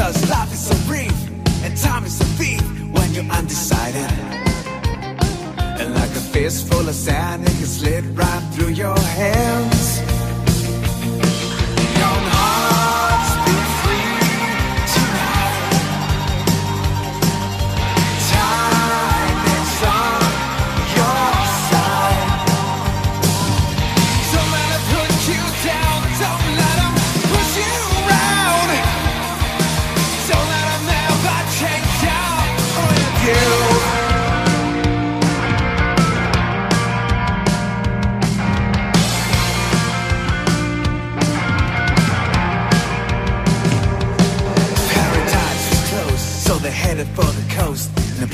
[0.00, 1.12] Cause life is so brief
[1.62, 4.10] and time is so thief when you're undecided.
[5.78, 9.79] And like a fistful of sand, it can slip right through your hands.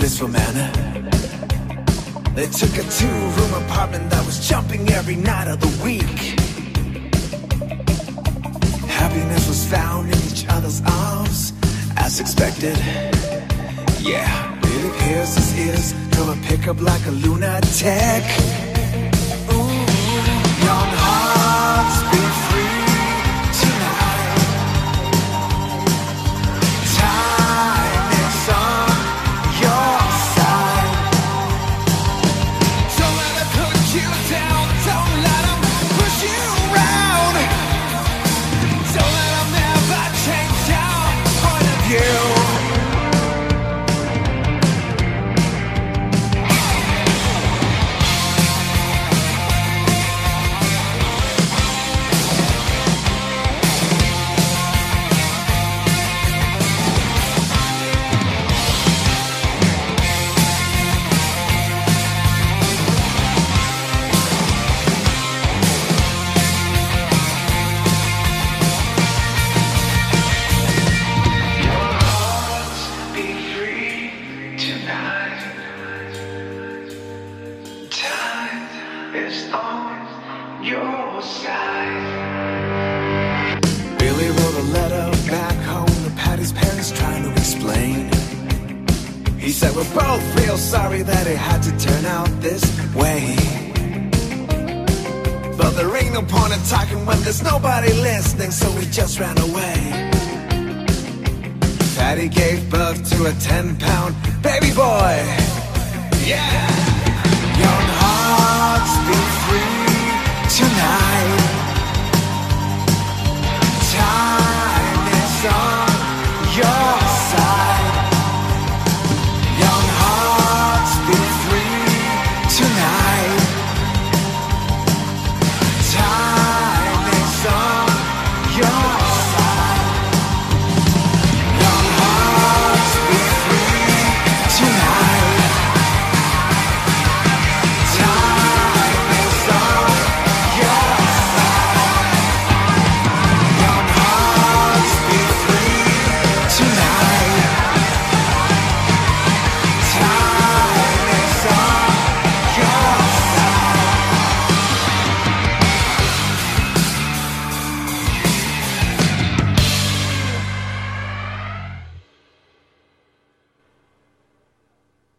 [0.06, 0.70] blissful manner.
[2.36, 6.38] They took a two room apartment that was jumping every night of the week.
[8.88, 11.52] Happiness was found in each other's arms,
[11.96, 12.78] as expected.
[13.98, 18.65] Yeah, Billy Pierce's ears come a pickup like a lunatic.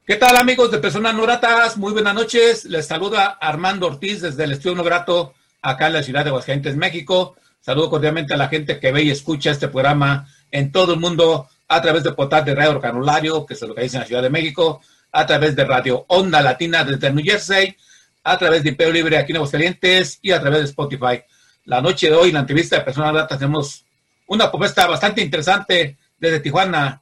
[0.08, 1.76] ¿Qué tal amigos de Personas No Gratas?
[1.76, 2.64] Muy buenas noches.
[2.64, 6.78] Les saluda Armando Ortiz desde el Estudio No Grato, acá en la ciudad de Aguascalientes,
[6.78, 7.36] México.
[7.60, 11.50] Saludo cordialmente a la gente que ve y escucha este programa en todo el mundo
[11.68, 14.80] a través de portal de Radio Canulario, que se localiza en la Ciudad de México,
[15.12, 17.76] a través de Radio Onda Latina desde New Jersey,
[18.24, 21.22] a través de Imperio Libre aquí en Aguascalientes y a través de Spotify.
[21.66, 23.84] La noche de hoy, en la entrevista de Personas Gratas, tenemos
[24.28, 27.02] una propuesta bastante interesante desde Tijuana,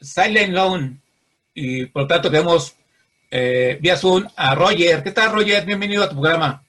[0.00, 1.00] Silent Loan
[1.54, 2.74] y por lo tanto tenemos
[3.30, 5.02] eh, vía Zoom a Roger.
[5.02, 5.64] ¿Qué tal, Roger?
[5.64, 6.62] Bienvenido a tu programa.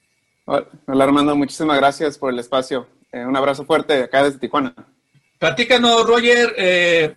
[0.44, 1.36] Hola, Armando.
[1.36, 2.88] Muchísimas gracias por el espacio.
[3.12, 4.74] Eh, un abrazo fuerte acá desde Tijuana.
[5.38, 6.54] Platícanos, Roger.
[6.56, 7.14] Eh,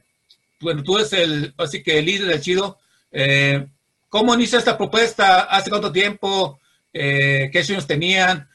[0.60, 2.78] bueno, tú eres el, así que el líder del Chido.
[3.12, 3.66] Eh,
[4.10, 5.42] ¿Cómo inició esta propuesta?
[5.42, 6.60] ¿Hace cuánto tiempo?
[6.92, 8.48] ¿Qué sueños tenían?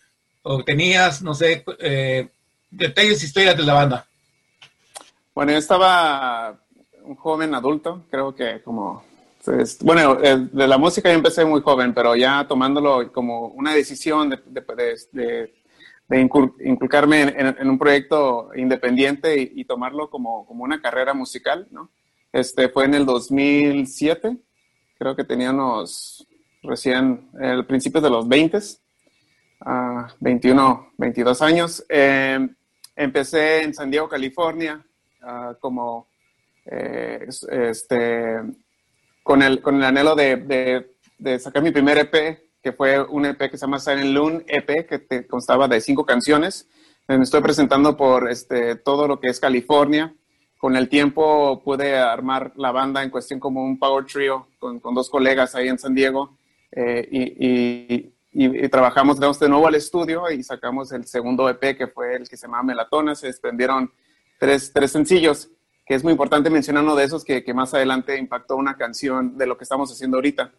[0.42, 1.20] ¿O tenías?
[1.20, 1.62] No sé,
[2.70, 4.06] detalles, historias de la banda.
[5.34, 6.58] Bueno, yo estaba
[7.10, 9.02] un joven adulto, creo que como
[9.82, 14.38] bueno, de la música yo empecé muy joven, pero ya tomándolo como una decisión de,
[14.46, 15.50] de,
[16.08, 21.90] de, inculcarme en, un proyecto independiente y, tomarlo como, como, una carrera musical, ¿no?
[22.32, 24.36] Este fue en el 2007,
[24.98, 26.28] creo que teníamos
[26.62, 29.70] recién, el principio de los 20, uh,
[30.20, 31.84] 21, 22 años.
[31.88, 32.54] Em,
[32.94, 34.84] empecé en San Diego, California,
[35.22, 36.09] uh, como
[36.70, 38.36] eh, este,
[39.24, 40.86] con el, con el anhelo de,
[41.40, 45.00] sacar mi primer EP, que fue un EP que se llama Silent Loon EP, que
[45.00, 46.68] te constaba de cinco canciones.
[47.08, 50.14] Me estoy presentando por este, todo lo que es California.
[50.58, 55.10] Con el tiempo pude armar la banda en cuestión como un power trio con, dos
[55.10, 56.36] colegas ahí en San Diego
[56.70, 62.14] eh, y, y, trabajamos de nuevo al estudio y sacamos el segundo EP que fue
[62.14, 63.14] el que se llama Melatona.
[63.14, 63.90] Se desprendieron
[64.38, 65.50] tres, tres sencillos
[65.90, 69.36] que es muy importante mencionar uno de esos que, que, más adelante impactó una canción
[69.36, 70.52] de lo que estamos haciendo ahorita.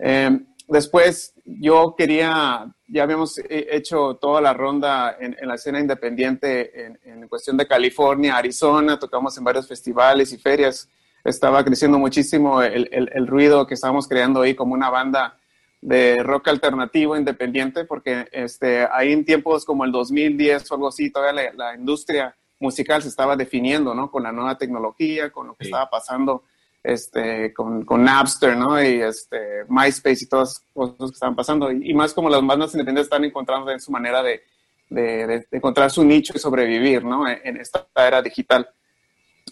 [0.00, 6.98] Em, después, yo quería, ya habíamos hecho toda la ronda en, la escena independiente en,
[7.04, 10.88] en, cuestión de California, Arizona, tocamos en varios festivales y ferias.
[11.22, 15.38] Estaba creciendo muchísimo el, el, el ruido que estábamos creando ahí como una banda
[15.80, 21.12] de rock alternativo independiente, porque este, ahí en tiempos como el 2010 o algo así,
[21.12, 24.10] todavía la, la industria musical se estaba definiendo, ¿no?
[24.10, 26.44] Con la nueva tecnología, con lo que estaba pasando
[26.82, 28.82] este, con, con, Napster, ¿no?
[28.82, 31.70] Y este, MySpace y todas las cosas que estaban pasando.
[31.70, 34.42] Y, más como las bandas independientes están encontrando en su manera de,
[34.88, 37.28] de, encontrar su nicho y sobrevivir, ¿no?
[37.28, 38.68] En, esta era digital.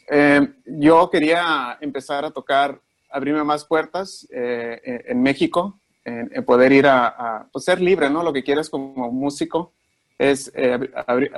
[0.09, 2.81] Eh, yo quería empezar a tocar,
[3.11, 8.23] abrirme más puertas eh, en, México, en, poder ir a, a pues, ser libre, ¿no?
[8.23, 9.73] Lo que quieres como músico
[10.19, 11.33] es eh, abrir,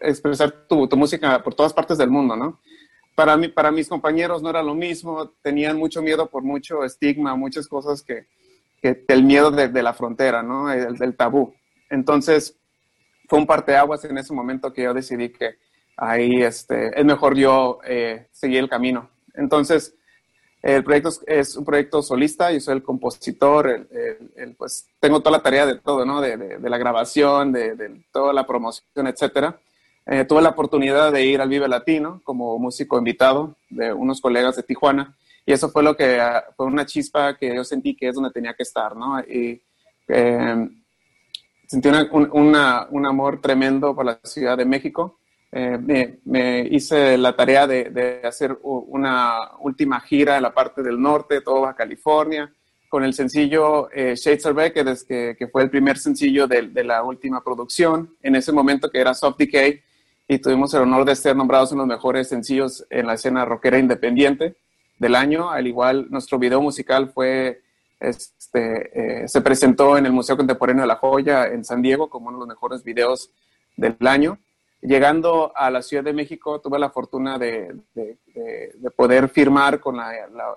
[0.00, 2.60] expresar tu, tu, música por todas partes del mundo, ¿no?
[3.14, 7.34] Para, mí, para mis compañeros no era lo mismo, tenían mucho miedo por mucho estigma,
[7.34, 8.26] muchas cosas que,
[8.80, 10.70] que el miedo de, de, la frontera, ¿no?
[10.72, 11.54] El, tabú.
[11.90, 12.56] Entonces,
[13.28, 15.56] fue un parteaguas en ese momento que yo decidí que
[15.96, 19.10] ahí este, es mejor yo eh, seguir el camino.
[19.34, 19.94] Entonces,
[20.62, 25.38] el proyecto es, un proyecto solista, yo soy el compositor, el, el, pues tengo toda
[25.38, 26.20] la tarea de todo, ¿no?
[26.20, 29.58] De, de, de la grabación, de, toda la promoción, etcétera.
[30.10, 34.56] Eh, tuve la oportunidad de ir al Vive Latino como músico invitado de unos colegas
[34.56, 38.08] de Tijuana y eso fue lo que ah, fue una chispa que yo sentí que
[38.08, 39.20] es donde tenía que estar, ¿no?
[39.20, 39.60] Y
[40.08, 40.68] eh,
[41.66, 45.18] sentí un, un, amor tremendo por la Ciudad de México.
[45.52, 50.98] Eh, me, hice la tarea de, de, hacer una última gira en la parte del
[50.98, 52.50] norte, toda California,
[52.88, 57.02] con el sencillo Shades of Red, que, que, fue el primer sencillo de, de, la
[57.02, 59.82] última producción, en ese momento que era Soft Decay,
[60.28, 63.78] y tuvimos el honor de ser nombrados de los mejores sencillos en la escena rockera
[63.78, 64.56] independiente
[64.98, 65.50] del año.
[65.50, 67.62] Al igual, nuestro video musical fue,
[67.98, 72.28] este, eh, se presentó en el Museo Contemporáneo de la Joya en San Diego como
[72.28, 73.30] uno de los mejores videos
[73.74, 74.38] del año.
[74.82, 79.96] Llegando a la Ciudad de México, tuve la fortuna de, de, de, poder firmar con
[79.96, 80.12] la,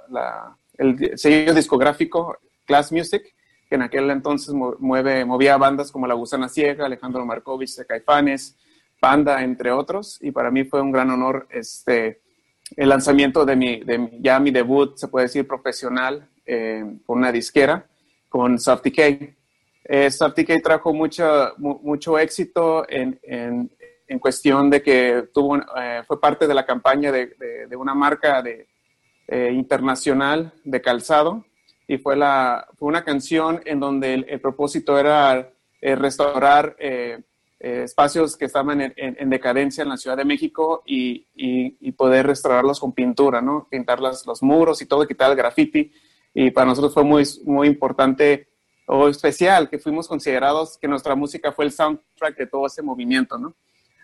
[0.10, 3.24] la, el sello discográfico Class Music,
[3.70, 8.58] que en aquel entonces mueve, movía bandas como La Gusana Ciega, Alejandro Markovich de Caifanes,
[9.02, 12.22] Panda, entre otros, y para mí fue un gran honor este,
[12.78, 17.32] el lanzamiento de mi, de ya mi debut, se puede decir, profesional eh, con una
[17.32, 17.84] disquera,
[18.30, 19.36] con Soft Decay.
[19.86, 21.26] Eh, Soft trajo mucho,
[21.58, 23.72] mucho éxito en, en,
[24.08, 27.34] en, cuestión de que tuvo, eh, fue parte de la campaña de,
[27.68, 28.68] de, una marca de,
[29.28, 31.44] eh, internacional de calzado
[31.88, 35.50] y fue, la, fue una canción en donde el, el propósito era
[35.82, 36.76] restaurar
[37.64, 42.80] eh, espacios que estaban en, decadencia en la Ciudad de México y, y, poder restaurarlos
[42.80, 43.68] con pintura, ¿no?
[43.70, 45.92] Pintar los muros y todo, quitar el graffiti.
[46.34, 48.48] y para nosotros fue muy, muy importante
[48.88, 53.38] o especial que fuimos considerados que nuestra música fue el soundtrack de todo ese movimiento,
[53.38, 53.54] ¿no?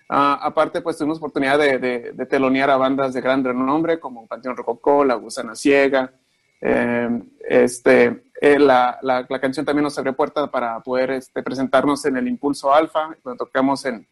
[0.10, 4.56] Ah, aparte, pues tuvimos oportunidad de, de, telonear a bandas de gran renombre como Panteón
[4.56, 6.14] Rococó, La Gusana Ciega.
[6.62, 12.06] Eh, este, eh, la, la, la, canción también nos abrió puerta para poder este, presentarnos
[12.06, 14.08] en el Impulso Alfa, donde tocamos en,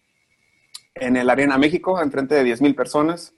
[0.95, 3.33] en el Arena México, en frente de 10.000 personas.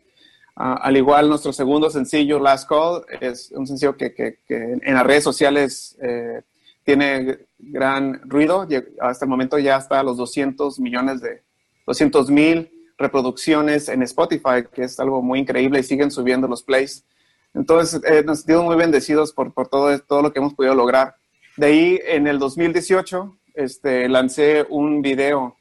[0.55, 4.93] Uh, al igual, nuestro segundo sencillo, Last Call, es un sencillo que, que, que en
[4.93, 6.41] las redes sociales eh,
[6.83, 8.67] tiene gran ruido.
[9.01, 11.43] Hasta el momento ya está a los 200 millones de,
[11.85, 17.05] 200 mil reproducciones en Spotify, que es algo muy increíble y siguen subiendo los plays.
[17.53, 21.15] Entonces, eh, nos sentimos muy bendecidos por, por todo, todo lo que hemos podido lograr.
[21.57, 25.55] De ahí, en el 2018, este, lancé un video,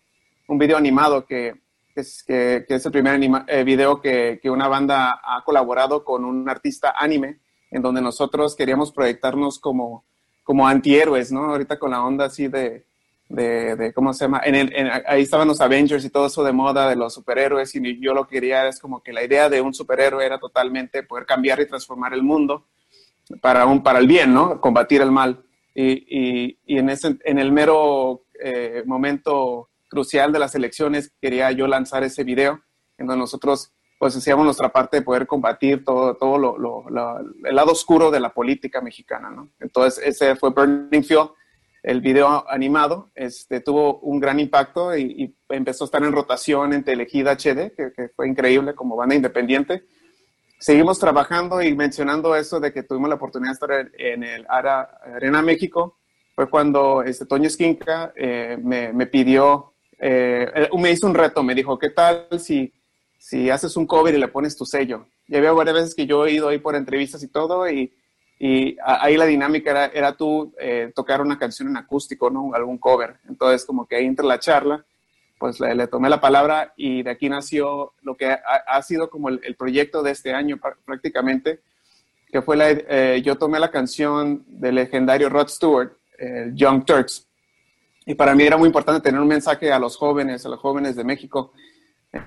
[0.49, 1.55] un video animado que,
[1.95, 6.49] es, que, es, el primer eh, video que, que, una banda ha colaborado con un
[6.49, 7.41] artista anime,
[7.71, 10.05] en donde nosotros queríamos proyectarnos como,
[10.45, 11.47] como antihéroes, ¿no?
[11.47, 12.85] Ahorita con la onda así de,
[13.29, 14.41] de, ¿cómo se llama?
[15.07, 18.27] Ahí estaban los Avengers y todo eso de moda de los superhéroes y yo lo
[18.27, 22.15] quería, es como que la idea de un superhéroe era totalmente poder cambiar y transformar
[22.15, 22.67] el mundo
[23.41, 24.61] para, un, para el bien, ¿no?
[24.61, 25.43] Combatir el mal.
[25.75, 32.03] Y, en, ese, en el mero eh, momento crucial de las elecciones quería yo lanzar
[32.03, 32.63] ese video
[32.97, 36.85] en donde nosotros pues hacíamos nuestra parte de poder combatir todo, todo lo,
[37.45, 39.51] el lado oscuro de la política mexicana, ¿no?
[39.59, 41.29] Entonces ese fue Burning Fuel
[41.87, 46.83] el video animado este, tuvo un gran impacto y, empezó a estar en rotación en
[46.83, 49.85] Telehit HD, que, fue increíble como banda independiente.
[50.59, 55.43] Seguimos trabajando y mencionando eso de que tuvimos la oportunidad de estar en el Arena
[55.43, 55.97] México.
[56.35, 61.55] Fue cuando este, Toño Esquinca eh, me, me, pidió, eh, me hizo un reto, me
[61.55, 62.75] dijo, ¿qué tal si,
[63.17, 65.07] si haces un cover y le pones tu sello?
[65.29, 67.95] Ya había varias veces que yo he ido ahí por entrevistas y todo y
[68.39, 72.53] y ahí la dinámica era, era tú eh, tocar una canción en acústico, ¿no?
[72.55, 73.17] Algún cover.
[73.29, 74.85] Entonces, como que ahí entre la charla,
[75.39, 79.55] pues le, tomé la palabra y de aquí nació lo que ha, sido como el,
[79.57, 81.61] proyecto de este año prácticamente,
[82.31, 85.93] que fue la, eh, yo tomé la canción del legendario Rod Stewart,
[86.55, 87.27] Young Turks,
[88.07, 90.95] y para mí era muy importante tener un mensaje a los jóvenes, a los jóvenes
[90.95, 91.53] de México,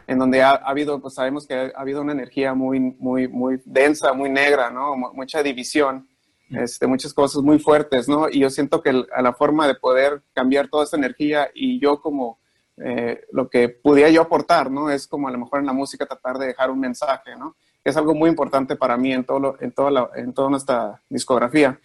[0.08, 4.14] en donde ha, habido, pues sabemos que ha, habido una energía muy, muy, muy densa,
[4.14, 4.96] muy negra, ¿no?
[4.96, 6.08] mucha división,
[6.52, 8.28] este, muchas cosas muy fuertes, ¿no?
[8.28, 12.02] Y yo siento que a la forma de poder cambiar toda esa energía y yo
[12.02, 12.40] como
[12.78, 14.90] eh, lo que pudiera yo aportar, ¿no?
[14.90, 17.56] Es como a lo mejor en la música tratar de dejar un mensaje, ¿no?
[17.84, 21.80] Que es algo muy importante para mí en, todo en, toda, en toda nuestra discografía.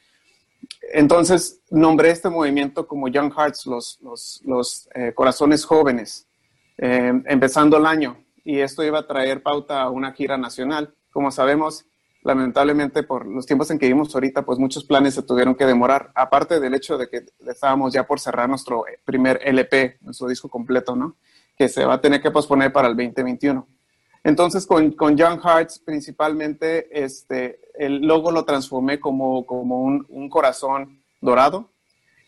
[0.92, 6.26] Entonces, nombré este movimiento como Young Hearts, los, los, los eh, corazones jóvenes.
[6.78, 8.18] Eh, empezando el año.
[8.44, 10.94] Y esto iba a traer pauta a una gira nacional.
[11.10, 11.86] Como sabemos,
[12.22, 16.10] lamentablemente por los tiempos en que vivimos ahorita, pues muchos planes se tuvieron que demorar.
[16.14, 20.96] Aparte del hecho de que estábamos ya por cerrar nuestro primer LP, nuestro disco completo,
[20.96, 21.16] ¿no?
[21.56, 23.66] Que se va a tener que posponer para el 2021.
[24.24, 30.30] Entonces, con, con Young Hearts, principalmente, este, el logo lo transformé como, como un, un
[30.30, 31.70] corazón dorado.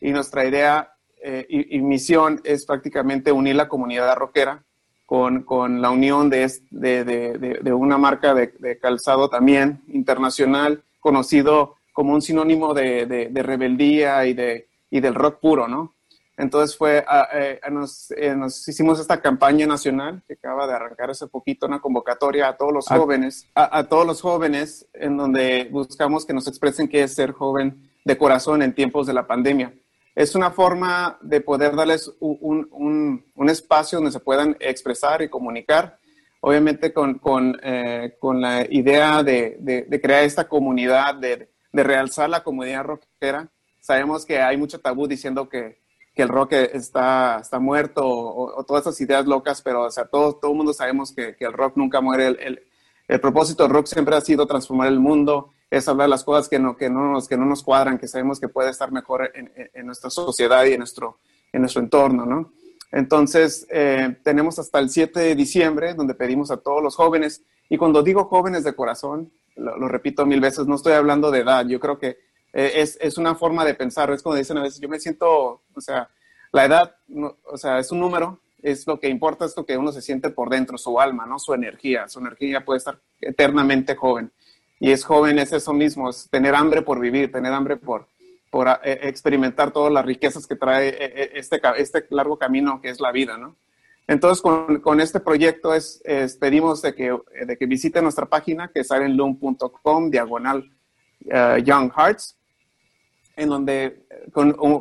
[0.01, 0.96] Y nuestra idea
[1.29, 4.63] eh, y, misión es prácticamente unir la comunidad rockera
[5.07, 11.79] con, con la unión de, de, de, de una marca de, calzado también internacional, conocido
[11.93, 15.95] como un sinónimo de, rebeldía y, de, y del rock puro, ¿no?
[16.37, 21.27] Entonces fue, eh, nos, eh, nos, hicimos esta campaña nacional que acaba de arrancar hace
[21.27, 26.25] poquito, una convocatoria a todos los jóvenes, a, a, todos los jóvenes, en donde buscamos
[26.25, 29.75] que nos expresen qué es ser joven de corazón en tiempos de la pandemia
[30.17, 35.29] es una forma de poder darles un, un, un, espacio donde se puedan expresar y
[35.29, 35.99] comunicar,
[36.41, 42.31] obviamente con, con, eh, con la idea de, de, crear esta comunidad, de, de, realzar
[42.31, 43.51] la comunidad rockera.
[43.79, 45.83] Sabemos que hay mucho tabú diciendo que,
[46.15, 50.37] que el rock está, está muerto o, todas esas ideas locas, pero o sea, todo,
[50.37, 52.29] todo el mundo sabemos que, que el rock nunca muere.
[52.29, 52.63] El, el,
[53.07, 56.59] el propósito del rock siempre ha sido transformar el mundo, es hablar las cosas que
[56.59, 59.87] no, que no, nos, que no nos cuadran, que sabemos que puede estar mejor en,
[59.87, 61.19] nuestra sociedad y en nuestro,
[61.53, 62.53] en nuestro entorno, ¿no?
[62.93, 67.77] Entonces, eh, tenemos hasta el 7 de diciembre, donde pedimos a todos los jóvenes, y
[67.77, 71.81] cuando digo jóvenes de corazón, lo, repito mil veces, no estoy hablando de edad, yo
[71.81, 72.19] creo que
[72.53, 75.63] eh, es, es, una forma de pensar, es como dicen a veces, yo me siento,
[75.75, 76.09] o sea,
[76.53, 76.97] la edad,
[77.45, 80.31] o sea, es un número, es lo que importa, es lo que uno se siente
[80.31, 81.39] por dentro, su alma, ¿no?
[81.39, 84.31] Su energía, su energía puede estar eternamente joven
[84.79, 88.07] y es joven es eso mismo, es tener hambre por vivir, tener hambre por,
[88.51, 92.91] por eh, experimentar todas las riquezas que trae eh, eh, este, este largo camino que
[92.91, 93.57] es la vida, ¿no?
[94.09, 96.01] Entonces, con, con este proyecto es,
[96.39, 100.71] pedimos de que, de que visiten nuestra página, que es arenloom.com, diagonal
[101.65, 102.37] Young Hearts,
[103.35, 104.81] en donde con uh,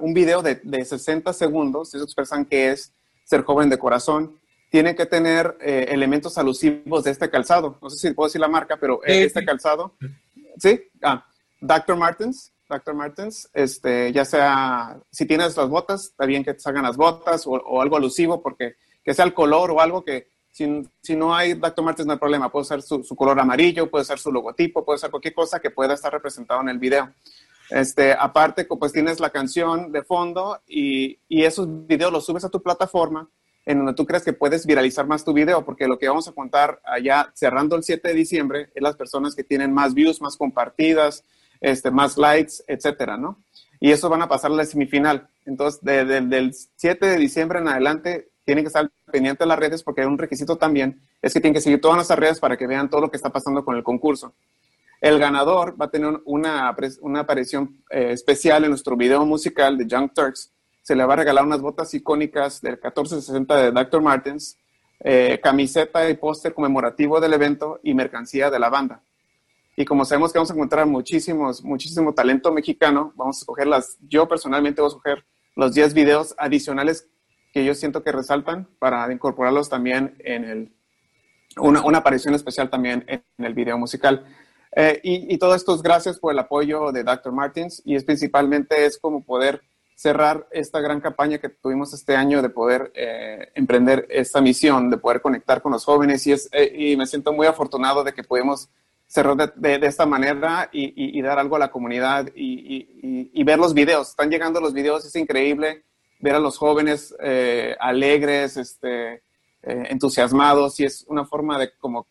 [0.00, 2.92] un video de, de, 60 segundos, ellos expresan que es
[3.24, 4.38] ser joven de corazón,
[4.70, 7.78] tiene que tener eh, elementos alusivos de este calzado.
[7.80, 9.96] No sé si puedo decir la marca, pero eh, este calzado,
[10.58, 10.80] ¿sí?
[11.02, 11.24] Ah,
[11.60, 11.96] Dr.
[11.96, 12.94] Martens, Dr.
[12.94, 17.46] Martens, este, ya sea, si tienes las botas, está bien que te salgan las botas
[17.46, 21.34] o, o algo alusivo, porque que sea el color o algo que, si, si, no
[21.34, 21.84] hay Dr.
[21.84, 24.98] Martens no hay problema, puede ser su, su, color amarillo, puede ser su logotipo, puede
[24.98, 27.12] ser cualquier cosa que pueda estar representado en el video.
[27.70, 32.48] Este, aparte, pues tienes la canción de fondo y, y, esos videos los subes a
[32.48, 33.28] tu plataforma
[33.66, 36.32] en donde tú crees que puedes viralizar más tu video, porque lo que vamos a
[36.32, 40.36] contar allá cerrando el 7 de diciembre es las personas que tienen más views, más
[40.36, 41.24] compartidas,
[41.60, 43.38] este, más likes, etcétera, ¿no?
[43.80, 45.28] Y eso van a pasar a la semifinal.
[45.44, 49.58] Entonces, de, de, del 7 de diciembre en adelante, tienen que estar pendientes de las
[49.58, 52.68] redes porque un requisito también es que tienen que seguir todas nuestras redes para que
[52.68, 54.32] vean todo lo que está pasando con el concurso.
[55.00, 59.86] El ganador va a tener una, una aparición eh, especial en nuestro video musical de
[59.86, 60.52] Young Turks.
[60.86, 64.00] Se le va a regalar unas botas icónicas del 1460 de Dr.
[64.00, 64.56] Martens,
[65.00, 69.02] eh, camiseta y póster conmemorativo del evento y mercancía de la banda.
[69.74, 73.98] Y como sabemos que vamos a encontrar muchísimos, muchísimo talento mexicano, vamos a escoger las,
[74.06, 75.24] yo personalmente voy a escoger
[75.56, 77.08] los 10 videos adicionales
[77.52, 80.72] que yo siento que resaltan para incorporarlos también en el,
[81.56, 84.24] una, una aparición especial también en, en el video musical.
[84.76, 87.32] Eh, y, y, todo esto es gracias por el apoyo de Dr.
[87.32, 89.62] Martins y es principalmente es como poder
[89.96, 94.98] cerrar esta gran campaña que tuvimos este año de poder eh, emprender esta misión, de
[94.98, 98.22] poder conectar con los jóvenes y, es, eh, y me siento muy afortunado de que
[98.22, 98.68] pudimos
[99.06, 103.58] cerrar de, de, esta manera y, y, y, dar algo a la comunidad y, ver
[103.58, 104.10] los videos.
[104.10, 105.84] Están llegando los videos, es increíble
[106.18, 109.22] ver a los jóvenes eh, alegres, este, eh,
[109.62, 112.06] entusiasmados, y es una forma de como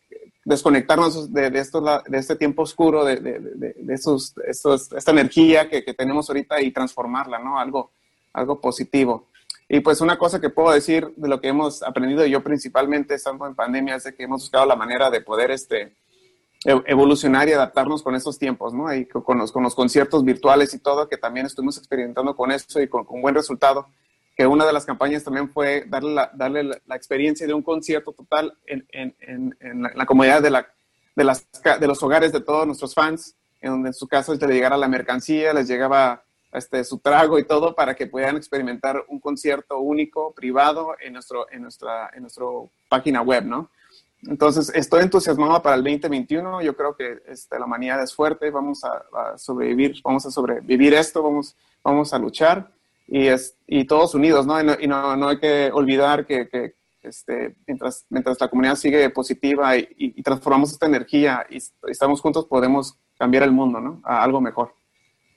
[0.45, 1.63] desconectarnos de, de,
[2.07, 6.71] de este tiempo oscuro, de, de, esos, estos, esta energía que, que, tenemos ahorita y
[6.71, 7.59] transformarla, ¿no?
[7.59, 7.91] Algo,
[8.31, 9.27] algo positivo.
[9.67, 13.47] Y pues una cosa que puedo decir de lo que hemos aprendido yo principalmente estando
[13.47, 15.95] en pandemia es de que hemos buscado la manera de poder este,
[16.63, 18.93] evolucionar y adaptarnos con esos tiempos, ¿no?
[18.93, 22.79] Y con los, con los conciertos virtuales y todo, que también estuvimos experimentando con eso
[22.79, 23.87] y con, con buen resultado.
[24.35, 27.63] Que una de las campañas también fue darle la, darle la, la experiencia de un
[27.63, 30.67] concierto total en, en, en, en la, la, comunidad de, la,
[31.15, 31.47] de, las,
[31.79, 34.87] de los hogares de todos nuestros fans, en donde en su caso les llegara la
[34.87, 40.33] mercancía, les llegaba este, su trago y todo para que puedan experimentar un concierto único,
[40.33, 42.45] privado, en, nuestro, en, nuestra, en nuestra
[42.89, 43.69] página web, ¿no?
[44.23, 46.61] Entonces, estoy entusiasmado para el 2021.
[46.61, 48.49] Yo creo que este, la humanidad es fuerte.
[48.49, 52.71] Vamos a, a, sobrevivir, vamos a sobrevivir esto, vamos, vamos a luchar
[53.07, 54.59] y, es, y todos unidos, ¿no?
[54.59, 58.75] Y, no, y no, no, hay que olvidar que, que este, mientras, mientras la comunidad
[58.75, 61.57] sigue positiva y, y, transformamos esta energía y
[61.89, 64.01] estamos juntos, podemos cambiar el mundo, ¿no?
[64.03, 64.73] A algo mejor.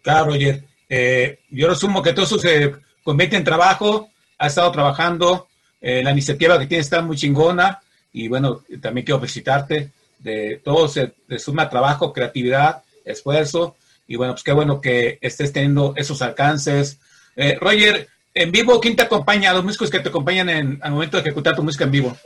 [0.02, 0.64] Claro, Roger.
[0.88, 4.09] Eh, yo resumo que todo eso se convierte en trabajo.
[4.38, 5.48] Ha estado trabajando.
[5.81, 7.81] Eh, la iniciativa que tiene está muy chingona
[8.12, 13.76] y bueno, también quiero felicitarte de todo, se, de suma trabajo, creatividad, esfuerzo,
[14.07, 16.98] y bueno, pues qué bueno que estés teniendo esos alcances.
[17.40, 19.53] Eh, Roger, en vivo, ¿quién te acompaña?
[19.53, 22.16] Los músicos que te acompañan en, al momento de ejecutar tu música en vivo.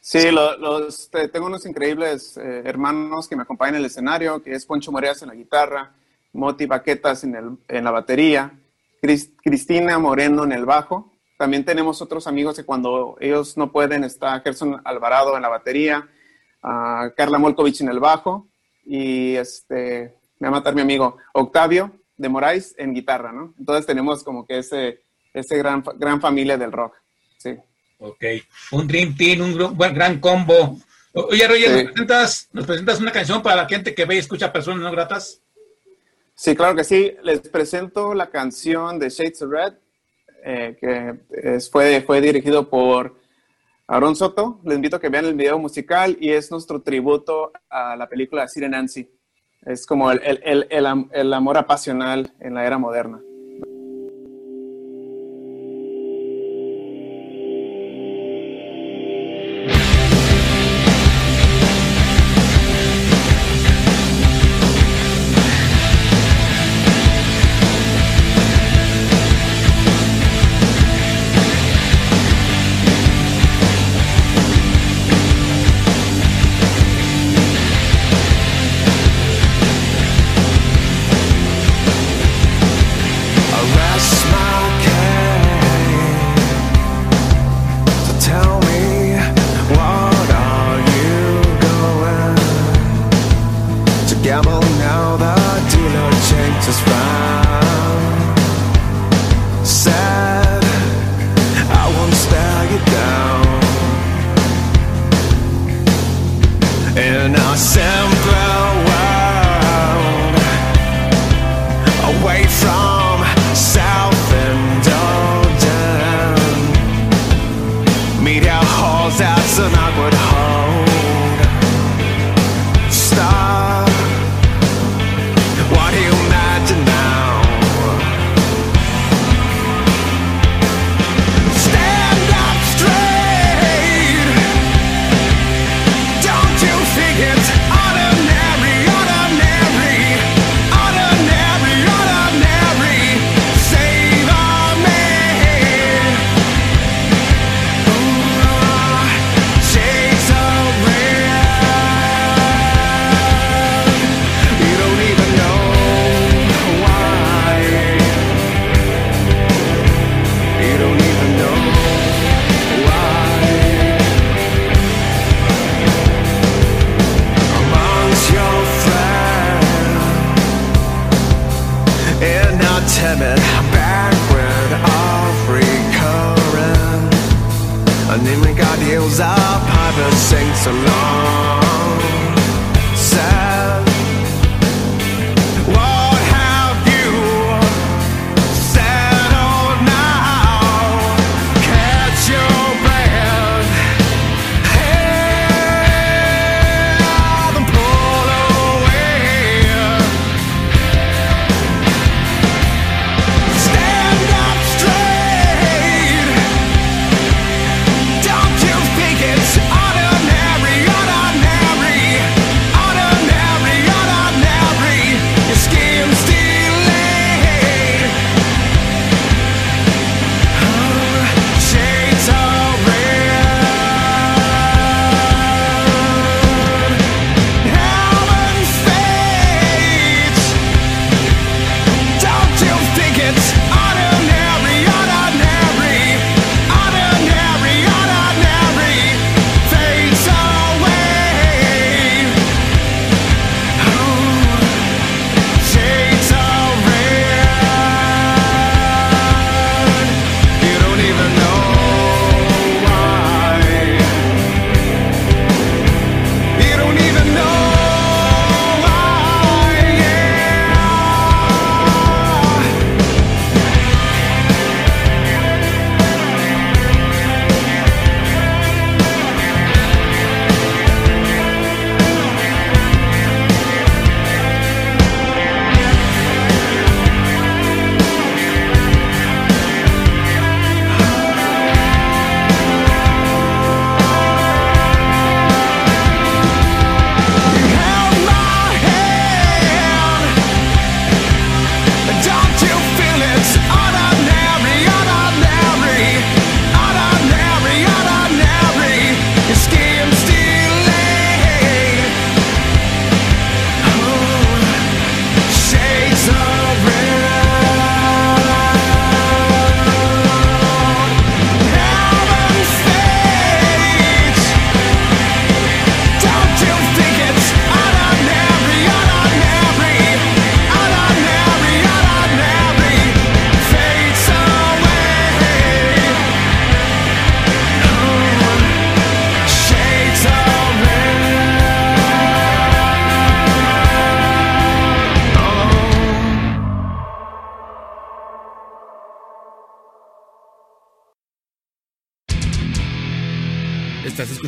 [0.00, 4.52] Sí, lo, los, tengo unos increíbles eh, hermanos que me acompañan en el escenario, que
[4.52, 5.92] es Poncho Moreas en la guitarra,
[6.32, 8.52] Moti Baquetas en, la batería,
[9.00, 14.02] Crist, Cristina Moreno en el bajo, también tenemos otros amigos que cuando ellos no pueden,
[14.02, 16.08] está Gerson Alvarado en la batería,
[16.64, 18.48] uh, Carla Molkovich en el bajo
[18.84, 23.54] y este, me va a matar mi amigo Octavio de Moraes en guitarra, ¿no?
[23.58, 25.02] Entonces tenemos como que ese,
[25.34, 26.94] ese gran, gran familia del rock,
[27.36, 27.56] sí.
[27.98, 28.24] Ok,
[28.72, 30.78] un Dream Team, un buen, gran combo.
[31.12, 31.84] Oye, Roger, sí.
[31.84, 34.90] ¿nos, presentas, ¿nos presentas una canción para la gente que ve y escucha personas no
[34.90, 35.40] gratas?
[36.34, 37.14] Sí, claro que sí.
[37.22, 39.74] Les presento la canción de Shades of Red
[40.44, 43.16] eh, que es, fue, fue dirigido por
[43.86, 44.60] Aaron Soto.
[44.64, 48.48] Les invito a que vean el video musical y es nuestro tributo a la película
[48.48, 49.08] Sire Nancy.
[49.64, 53.20] Es como el, el, el, el amor apasional en la era moderna.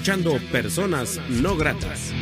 [0.05, 2.12] Escuchando Personas No Gratas.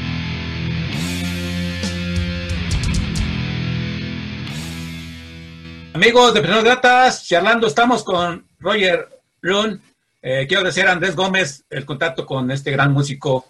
[5.95, 9.09] Amigos de Personas Gratas, charlando, estamos con Roger
[9.42, 9.81] Lund.
[10.23, 13.47] Eh, quiero agradecer a Andrés Gómez el contacto con este gran músico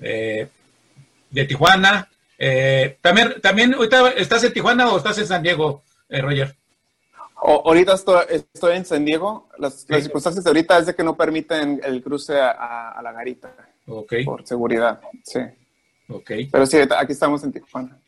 [0.00, 0.48] eh,
[1.30, 2.08] de Tijuana.
[2.38, 6.54] Eh, también, también, ahorita, ¿estás en Tijuana o estás en San Diego, eh, Roger?
[7.40, 9.48] O- ahorita estoy, estoy en San Diego.
[9.58, 10.02] Las, las Sí.
[10.04, 13.54] circunstancias de ahorita es de que no permiten el cruce a, a- a la garita
[13.86, 15.00] Ok, por seguridad.
[15.22, 15.40] Sí.
[16.08, 17.98] ok, Pero sí, aquí estamos en Tijuana.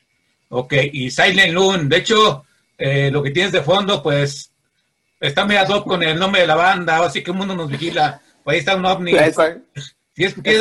[0.48, 0.72] ok.
[0.92, 2.44] Y Silent Loon, de hecho,
[2.76, 4.52] eh, lo que tienes de fondo, pues,
[5.20, 8.20] está medio ad con el nombre de la banda, así que el mundo nos vigila.
[8.44, 9.12] Ahí está un ovni.
[9.12, 9.38] ¿Quieres,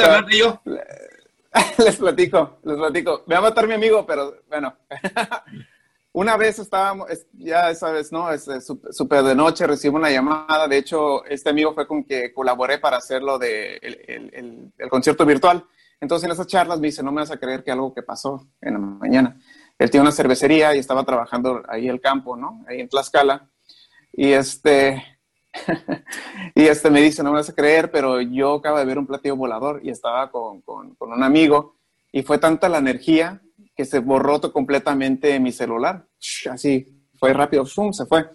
[0.03, 0.61] hablar de ello?
[1.83, 3.23] les platico, les platico.
[3.25, 4.75] Me va a matar mi amigo, pero bueno.
[6.17, 8.31] Una vez estábamos, es- ya sabes, ¿no?
[8.31, 8.49] Es
[8.89, 10.67] súper de noche, recibo una llamada.
[10.67, 15.63] De hecho, este amigo fue con que colaboré para hacerlo de el concierto virtual.
[16.01, 18.47] Entonces en esas charlas me dice, no me vas a creer que algo que pasó
[18.61, 19.39] en la mañana.
[19.77, 22.65] Él tiene una cervecería y estaba trabajando ahí el campo, ¿no?
[22.67, 23.47] Ahí en Tlaxcala.
[24.11, 25.03] Y este,
[26.55, 29.05] y este me dice, no me vas a creer, pero yo acabo de ver un
[29.05, 31.75] platillo volador y estaba con, con, con un amigo
[32.11, 33.39] y fue tanta la energía
[33.75, 36.06] que se borró completamente mi celular.
[36.49, 37.91] Así, fue rápido, ¡fum!
[37.93, 38.29] se fue.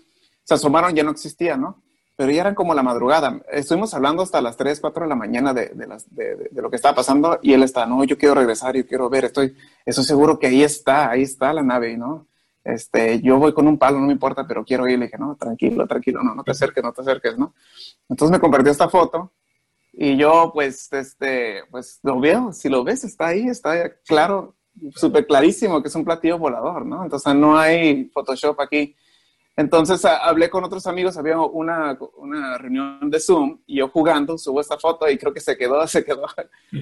[0.45, 1.83] Se asomaron, ya no existía, ¿no?
[2.17, 3.41] Pero ya eran como la madrugada.
[3.51, 6.69] Estuvimos hablando hasta las 3, 4 de la mañana de, de, las, de, de, lo
[6.69, 10.03] que estaba pasando y él está, no, yo quiero regresar, yo quiero ver, estoy, eso
[10.03, 12.29] seguro que ahí está, ahí está la nave, ¿no?
[12.65, 14.99] Este, yo voy con un palo, no me importa, pero quiero ir.
[14.99, 17.55] Le dije, no, tranquilo, tranquilo, no, no te acerques, no te acerques, ¿no?
[18.09, 19.33] Entonces me compartió esta foto
[19.93, 24.57] y yo, pues, este, pues lo veo, si lo ves, está ahí, está claro,
[24.95, 27.03] súper clarísimo que es un platillo volador, ¿no?
[27.03, 28.97] Entonces no hay Photoshop aquí.
[29.55, 34.63] Entonces hablé con otros amigos, había una, una, reunión de Zoom y yo jugando subo
[34.63, 36.27] esta foto y creo que se quedó, se quedó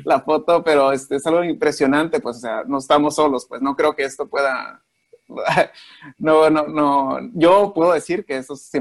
[0.05, 3.74] la foto, pero este, es algo impresionante, pues, o sea, no estamos solos, pues no
[3.74, 4.81] creo que esto pueda,
[6.18, 8.72] no, no, no, yo puedo decir que eso es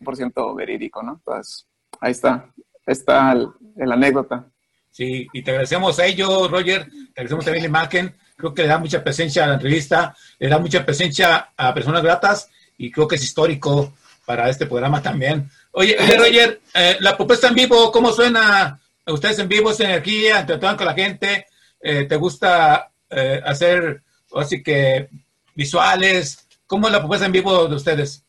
[0.00, 1.14] 100% verídico, ¿no?
[1.14, 1.66] Entonces,
[2.00, 2.52] ahí está,
[2.86, 4.48] está el, el anécdota.
[4.90, 8.68] Sí, y te agradecemos a ellos, Roger, te agradecemos también a imagen, creo que le
[8.68, 13.06] da mucha presencia a la entrevista, le da mucha presencia a personas gratas y creo
[13.06, 15.48] que es histórico para este programa también.
[15.72, 18.80] Oye, oye Roger, eh, la propuesta en vivo, ¿cómo suena?
[19.06, 21.46] Ustedes en vivo, es energía, interactúan con la gente,
[21.80, 24.02] eh, ¿te gusta eh, hacer,
[24.34, 25.08] así que
[25.54, 26.46] visuales?
[26.66, 28.24] ¿Cómo es la propuesta en vivo de ustedes?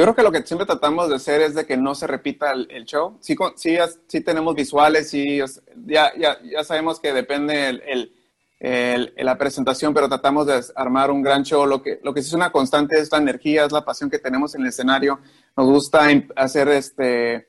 [0.00, 2.52] Yo creo que lo que siempre tratamos de hacer es de que no se repita
[2.52, 3.18] el, el show.
[3.20, 5.40] Sí, sí, sí, tenemos visuales, sí,
[5.84, 8.10] ya, ya, ya sabemos que depende el,
[8.60, 11.66] el, la presentación, pero tratamos de armar un gran show.
[11.66, 14.18] Lo que, lo que sí es una constante es la energía, es la pasión que
[14.18, 15.20] tenemos en el escenario.
[15.54, 17.48] Nos gusta hacer este,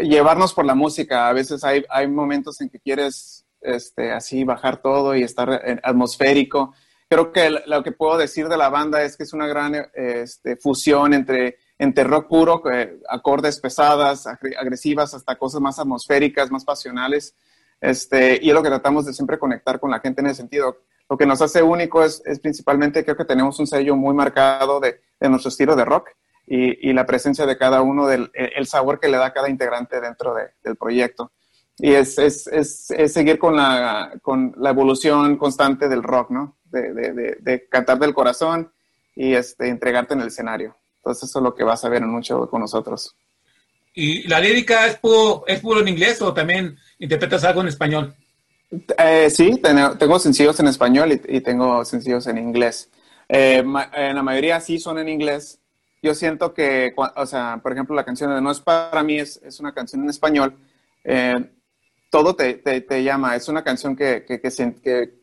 [0.00, 1.28] llevarnos por la música.
[1.28, 6.72] A veces hay, hay momentos en que quieres este, así bajar todo y estar atmosférico
[7.08, 10.56] creo que lo que puedo decir de la banda es que es una gran este,
[10.56, 17.34] fusión entre, entre rock puro, eh, acordes pesadas, agresivas, hasta cosas más atmosféricas, más pasionales.
[17.80, 20.78] Este, y es lo que tratamos de siempre conectar con la gente en ese sentido.
[21.08, 24.80] Lo que nos hace único es, es principalmente, creo que tenemos un sello muy marcado
[24.80, 26.10] de, de nuestro estilo de rock
[26.46, 30.00] y, y, la presencia de cada uno, del el sabor que le da cada integrante
[30.00, 31.32] dentro de, del proyecto.
[31.76, 36.56] Y es, es, es, seguir con la, con la evolución constante del rock, ¿no?
[36.64, 38.72] de, de, de, cantar del corazón
[39.14, 40.76] y este, entregarte en el escenario.
[41.04, 43.14] Entonces eso es lo que vas a ver en un show con nosotros.
[43.92, 48.16] ¿Y la lírica es puro, es puro en inglés o también interpretas algo en español?
[48.96, 52.88] Eh, sí, tengo, tengo, sencillos en español y, y tengo sencillos en inglés.
[53.28, 55.60] Eh, ma, en la mayoría sí son en inglés.
[56.02, 59.40] Yo siento que, o sea, por ejemplo, la canción de No es para mí es,
[59.44, 60.56] es una canción en español.
[61.04, 61.34] Eh,
[62.10, 63.36] todo te, te, te, llama.
[63.36, 64.50] Es una canción que, que, que,
[64.82, 65.14] que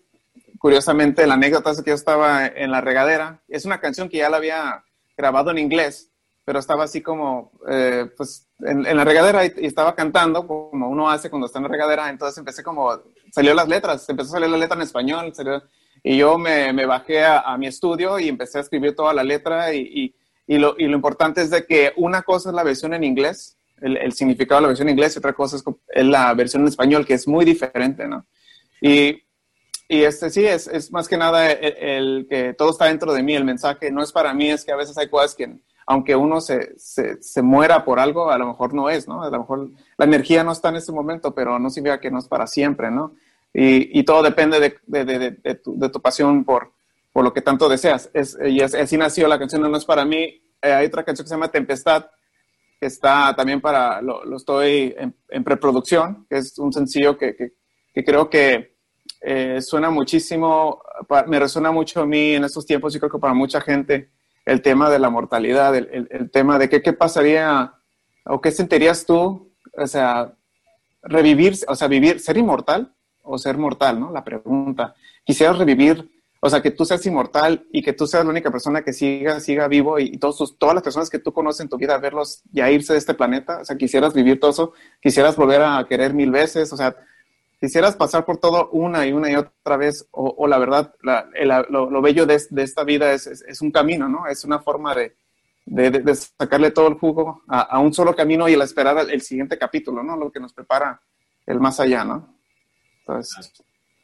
[0.59, 3.41] curiosamente, la anécdota es que yo estaba en la regadera.
[3.47, 4.83] Es una canción que ya la había
[5.21, 6.11] grabado en inglés,
[6.43, 10.89] pero estaba así como, eh, pues, en, en, la regadera y, y, estaba cantando, como
[10.89, 12.09] uno hace cuando está en la regadera.
[12.09, 12.99] Entonces empecé como,
[13.31, 15.33] salió las letras, empezó a salir la letra en español.
[15.33, 15.63] Salió,
[16.03, 19.23] y yo me, me bajé a, a, mi estudio y empecé a escribir toda la
[19.23, 19.73] letra.
[19.73, 20.15] Y, y,
[20.47, 23.57] y, lo, y lo importante es de que una cosa es la versión en inglés,
[23.79, 26.69] el, el significado de la versión en inglés, y otra cosa es, la versión en
[26.69, 28.25] español, que es muy diferente, ¿no?
[28.81, 29.21] Y
[29.91, 33.21] y este sí, es, es más que nada el, el, que todo está dentro de
[33.23, 35.53] mí, el mensaje no es para mí, es que a veces hay cosas que,
[35.85, 39.21] aunque uno se, se, se, muera por algo, a lo mejor no es, ¿no?
[39.21, 42.19] A lo mejor la energía no está en ese momento, pero no significa que no
[42.19, 43.15] es para siempre, ¿no?
[43.53, 46.71] Y, y todo depende de, de, de, de, tu, de tu pasión por,
[47.11, 48.09] por lo que tanto deseas.
[48.13, 50.41] Es, y es, así nació la canción No es para mí.
[50.61, 52.05] Eh, hay otra canción que se llama Tempestad,
[52.79, 57.35] que está también para, lo, lo estoy en, en, preproducción, que es un sencillo que,
[57.35, 57.51] que,
[57.93, 58.71] que creo que
[59.21, 60.81] eh, suena muchísimo,
[61.27, 64.09] me resuena mucho a mí en estos tiempos y creo que para mucha gente
[64.45, 67.73] el tema de la mortalidad, el, tema de qué, pasaría
[68.25, 70.33] o qué sentirías tú, o sea,
[71.03, 74.11] revivir, o sea, vivir, ser inmortal o ser mortal, ¿no?
[74.11, 74.95] La pregunta.
[75.23, 78.81] Quisieras revivir, o sea, que tú seas inmortal y que tú seas la única persona
[78.81, 80.39] que siga, siga vivo y, todas
[80.73, 83.65] las personas que tú conoces en tu vida, verlos ya irse de este planeta, o
[83.65, 86.95] sea, quisieras vivir todo eso, quisieras volver a querer mil veces, o sea,
[87.61, 91.29] quisieras pasar por todo una y una y otra vez, o, o la verdad, la,
[91.45, 94.25] la, lo, lo, bello de, de esta vida es, es, es, un camino, ¿no?
[94.25, 95.15] Es una forma de,
[95.65, 99.11] de, de sacarle todo el jugo a, a, un solo camino y el esperar el,
[99.11, 100.17] el, siguiente capítulo, ¿no?
[100.17, 100.99] Lo que nos prepara
[101.45, 102.35] el más allá, ¿no?
[103.01, 103.51] Entonces,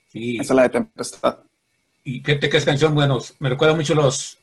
[0.09, 0.37] sí.
[0.39, 1.39] esa es la de Tempestad.
[2.03, 4.37] Y qué te qué canción, bueno, me recuerda mucho los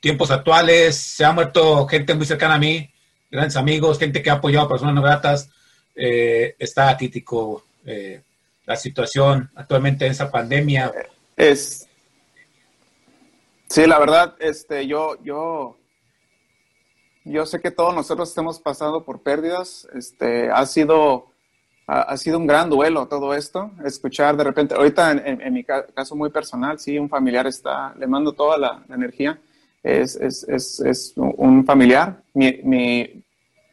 [0.00, 2.90] tiempos actuales, se ha muerto gente muy cercana a mí,
[3.30, 5.50] grandes amigos, gente que ha apoyado a personas no gratas,
[5.94, 8.22] eh, está crítico eh,
[8.68, 10.92] la situación actualmente en esa pandemia.
[11.36, 11.88] Es,
[13.68, 15.78] sí, la verdad, este, yo, yo,
[17.24, 19.88] yo sé que todos nosotros estamos pasando por pérdidas.
[19.94, 21.32] Este, ha sido,
[21.86, 23.70] ha, sido un gran duelo todo esto.
[23.84, 28.32] Escuchar de repente, ahorita en, mi caso muy personal, sí, un familiar está, le mando
[28.32, 29.40] toda la, energía.
[29.82, 32.22] Es, es, es, un familiar.
[32.34, 33.24] Mi, mi,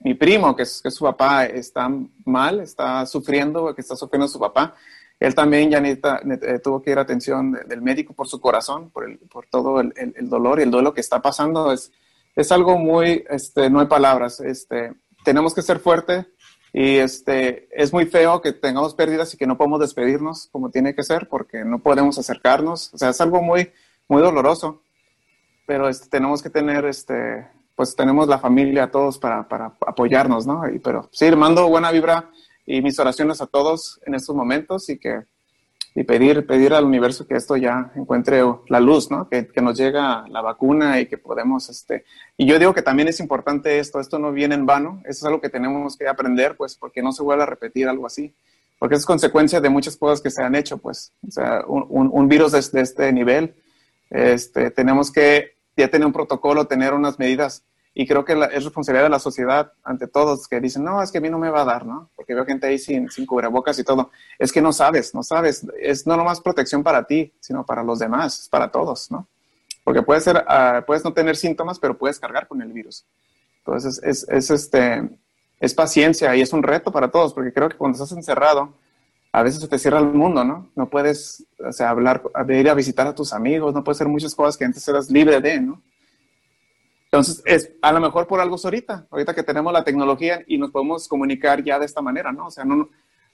[0.06, 1.90] mi primo, que es, su papá está
[2.26, 4.76] mal, está sufriendo, que está sufriendo su papá.
[5.20, 8.40] Él también ya necesita, eh, tuvo que ir a atención de, del médico por su
[8.40, 9.94] corazón, por, todo el,
[10.30, 11.72] dolor y el duelo que está pasando.
[11.72, 11.92] Es,
[12.36, 14.40] es algo muy, este, no hay palabras.
[14.42, 16.28] Este, tenemos que ser fuertes
[16.72, 20.94] y este, es muy feo que tengamos pérdidas y que no podemos despedirnos como tiene
[20.94, 22.94] que ser porque no podemos acercarnos.
[22.94, 23.72] O sea, es algo muy,
[24.08, 24.84] muy doloroso.
[25.66, 30.70] Pero tenemos que tener este, pues tenemos la familia todos para, para apoyarnos, ¿no?
[30.70, 32.30] Y, pero sí, mando buena vibra
[32.66, 35.26] y mis oraciones a todos en estos momentos y que
[35.98, 39.30] y pedir, pedir al universo que esto ya encuentre la luz, ¿no?
[39.30, 42.04] Que, que, nos llega la vacuna y que podemos, este,
[42.36, 45.24] y yo digo que también es importante esto, esto no viene en vano, eso es
[45.24, 48.36] algo que tenemos que aprender, pues, porque no se vuelve a repetir algo así,
[48.78, 52.10] porque es consecuencia de muchas cosas que se han hecho, pues, o sea, un, un,
[52.12, 53.56] un virus de, de, este nivel,
[54.10, 57.64] este, tenemos que ya tener un protocolo, tener unas medidas.
[57.94, 61.12] Y creo que la, es responsabilidad de la sociedad ante todos que dicen, no, es
[61.12, 62.10] que a mí no me va a dar, ¿no?
[62.16, 64.12] Porque veo gente ahí sin, sin cubrebocas y todo.
[64.38, 65.66] Es que no sabes, no sabes.
[65.80, 69.28] Es no nomás protección para ti, sino para los demás, para todos, ¿no?
[69.86, 73.06] Porque puede ser, uh, puedes no tener síntomas, pero puedes cargar con el virus.
[73.60, 75.10] Entonces, es, es, este,
[75.60, 78.74] es paciencia y es un reto para todos, porque creo que cuando estás encerrado,
[79.36, 80.72] a veces se te cierra el mundo, ¿no?
[80.78, 84.34] No puedes, o sea, hablar, ir a visitar a tus amigos, no puedes hacer muchas
[84.34, 85.82] cosas que antes eras libre de, ¿no?
[87.04, 90.58] Entonces, es a lo mejor por algo es ahorita, ahorita que tenemos la tecnología y
[90.58, 92.48] nos podemos comunicar ya de esta manera, ¿no?
[92.48, 92.88] O sea, no,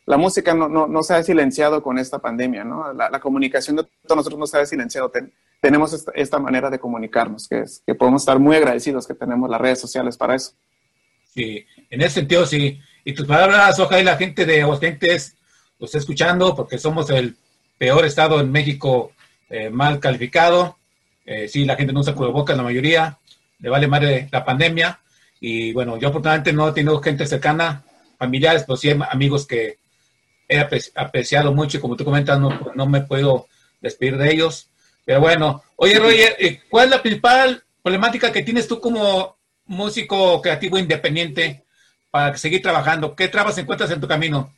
[0.08, 2.92] la música no, no, no se ha silenciado con esta pandemia, ¿no?
[2.94, 5.10] La, comunicación de todos nosotros no se ha silenciado.
[5.10, 9.14] Ten, tenemos esta, esta, manera de comunicarnos, que, es, que podemos estar muy agradecidos que
[9.14, 10.54] tenemos las redes sociales para eso.
[11.32, 12.80] Sí, en ese sentido, sí.
[13.06, 15.38] Y tus palabras, ojalá y la gente de Aguascalientes
[15.82, 17.36] lo esté escuchando, porque somos el
[17.76, 19.14] peor estado en México
[19.50, 20.78] eh, mal calificado.
[21.26, 23.18] Eh, sí, la gente no usa cubrebocas, la mayoría
[23.58, 25.00] le vale madre la pandemia.
[25.40, 27.84] Y bueno, yo afortunadamente no he tenido gente cercana,
[28.20, 29.80] familiares, pero sí amigos que
[30.48, 33.48] he apreciado mucho y como tú comentas, no, no me puedo
[33.82, 34.68] despedir de ellos.
[35.04, 40.44] Pero bueno, oye Roger, eh, ¿cuál es la principal problemática que tienes tú como músico
[40.44, 41.64] creativo independiente
[42.12, 43.16] para seguir trabajando?
[43.16, 44.54] ¿Qué trabas encuentras en tu camino?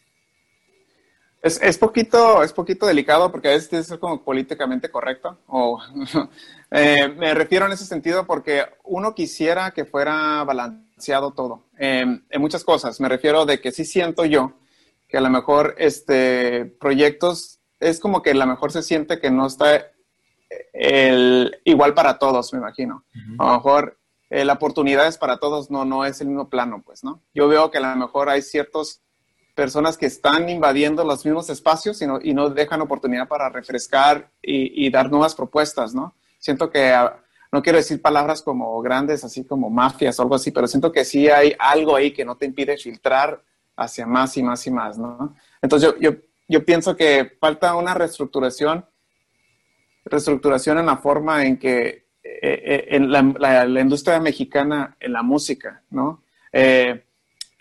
[1.44, 5.40] Es, es, poquito, es poquito delicado porque a veces tienes que ser como políticamente correcto.
[5.48, 5.78] O,
[6.72, 11.66] eh, me refiero en ese sentido porque uno quisiera que fuera balanceado todo.
[11.78, 13.02] Eh, en muchas cosas.
[13.02, 14.54] Me refiero de que sí siento yo
[15.10, 19.30] que a lo mejor este, proyectos es como que a lo mejor se siente que
[19.30, 19.86] no está
[20.72, 23.04] el, igual para todos, me imagino.
[23.14, 23.36] Uh -huh.
[23.40, 23.98] A lo mejor
[24.30, 27.22] eh, la oportunidad es para todos, no, no es el mismo plano, pues, ¿no?
[27.36, 29.03] Yo veo que a lo mejor hay ciertos
[29.56, 34.30] personas que están invadiendo los mismos espacios y no, y no dejan oportunidad para refrescar
[34.42, 36.16] y, dar nuevas propuestas, ¿no?
[36.40, 37.18] Siento que, ah,
[37.52, 41.06] no quiero decir palabras como grandes, así como mafias o algo así, pero siento que
[41.06, 43.44] sí hay algo ahí que no te impide filtrar
[43.76, 45.36] hacia más y más y más, ¿no?
[45.62, 46.12] Entonces yo,
[46.48, 48.86] yo, pienso que falta una reestructuración,
[50.06, 55.84] reestructuración en la forma en que eh, eh en la, industria mexicana en la música,
[55.92, 56.24] ¿no?
[56.52, 57.04] Eh,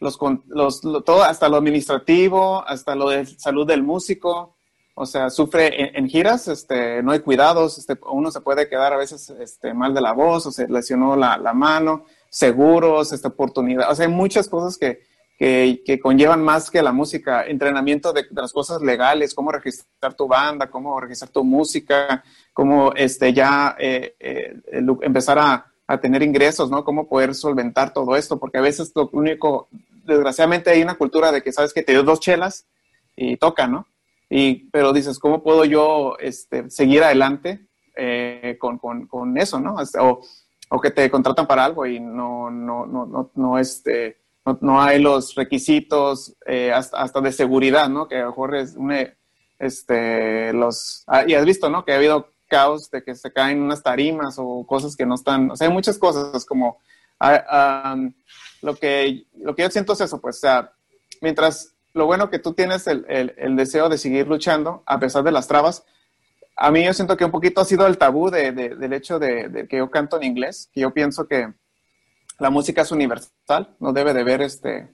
[0.03, 4.57] los, los, lo, todo, hasta lo administrativo, hasta lo de salud del músico,
[4.95, 8.93] o sea, sufre en, en giras, este, no hay cuidados, este, uno se puede quedar
[8.93, 13.29] a veces este, mal de la voz, o se lesionó la, la mano, seguros, esta
[13.29, 15.01] oportunidad, o sea, hay muchas cosas que,
[15.39, 20.27] que, que conllevan más que la música, entrenamiento de, las cosas legales, cómo registrar tu
[20.27, 22.23] banda, cómo registrar tu música,
[22.53, 24.55] cómo este, ya eh, eh,
[25.03, 26.85] empezar a, a tener ingresos, ¿no?
[26.85, 29.69] Cómo poder solventar todo esto, porque a veces lo único,
[30.05, 32.67] desgraciadamente hay una cultura de que sabes que te dio dos chelas
[33.17, 33.87] y toca, ¿no?
[34.29, 39.77] Y, pero dices, ¿cómo puedo yo este, seguir adelante eh, con, con, con, eso, ¿no?
[40.01, 40.21] O,
[40.71, 44.83] o, que te contratan para algo y no, no, no, no, no, este, no, no
[44.83, 48.09] hay los requisitos eh, hasta, hasta, de seguridad, ¿no?
[48.09, 48.75] Que a lo mejor es
[49.59, 51.85] este, los, ah, y has visto, ¿no?
[51.85, 55.51] Que ha habido caos de que se caen unas tarimas o cosas que no están,
[55.51, 56.79] o sea, hay muchas cosas como,
[57.21, 58.13] um,
[58.63, 60.73] lo que, lo que yo siento es eso, pues, o sea,
[61.21, 65.25] mientras lo bueno que tú tienes el, el, el, deseo de seguir luchando a pesar
[65.25, 65.85] de las trabas,
[66.57, 69.19] a mí yo siento que un poquito ha sido el tabú de, de, del hecho
[69.19, 71.53] de, que yo canto en inglés, que yo pienso que
[72.39, 74.89] la música es universal, no debe de ver este,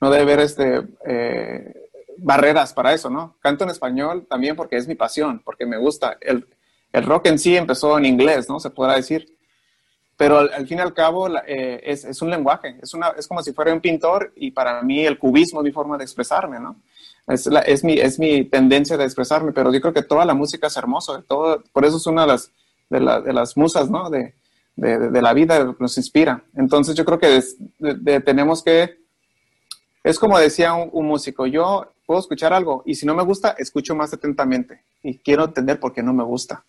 [0.00, 1.74] no debe ver este, eh,
[2.18, 3.36] barreras para eso, ¿no?
[3.40, 6.18] Canto en español también porque es mi pasión, porque me gusta.
[6.20, 6.46] El,
[6.92, 8.60] el rock en sí empezó en inglés, ¿no?
[8.60, 9.31] Se podrá decir.
[10.16, 13.26] Pero al, al fin y al cabo eh, es, es, un lenguaje, es, una, es
[13.26, 16.60] como si fuera un pintor y para mí el cubismo es mi forma de expresarme,
[16.60, 16.76] ¿no?
[17.26, 20.34] Es, la, es, mi, es mi tendencia de expresarme, pero yo creo que toda la
[20.34, 22.50] música es hermosa, todo, por eso es una de las,
[22.90, 24.10] de, la, de las musas, ¿no?
[24.10, 24.34] De,
[24.76, 26.44] de, de, la vida, que nos inspira.
[26.56, 27.40] Entonces yo creo que
[28.20, 28.98] tenemos que,
[30.02, 33.54] es como decía un, un músico, yo puedo escuchar algo y si no me gusta,
[33.58, 36.64] escucho más atentamente y quiero entender por qué no me gusta.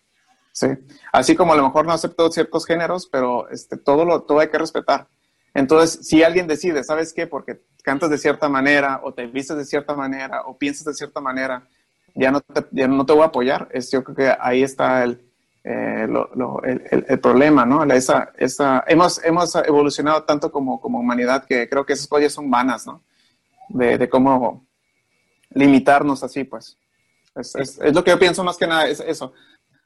[0.54, 0.68] Sí.
[1.12, 4.48] Así como a lo mejor no acepto ciertos géneros, pero este, todo, lo, todo hay
[4.48, 5.08] que respetar.
[5.52, 7.26] Entonces, si alguien decide, ¿sabes qué?
[7.26, 11.20] Porque cantas de cierta manera, o te vistes de cierta manera, o piensas de cierta
[11.20, 11.66] manera,
[12.14, 13.68] ya no te, ya no te voy a apoyar.
[13.72, 15.28] Es, yo creo que ahí está el,
[15.64, 16.06] eh,
[16.62, 17.82] el, el, problema, ¿no?
[17.92, 22.48] Esa, esa, hemos, hemos evolucionado tanto como, como humanidad que creo que esas cosas son
[22.48, 23.02] vanas, ¿no?
[23.70, 24.64] De, de cómo
[25.50, 26.78] limitarnos así, pues.
[27.34, 29.32] Es, es, es, lo que yo pienso más que nada, es eso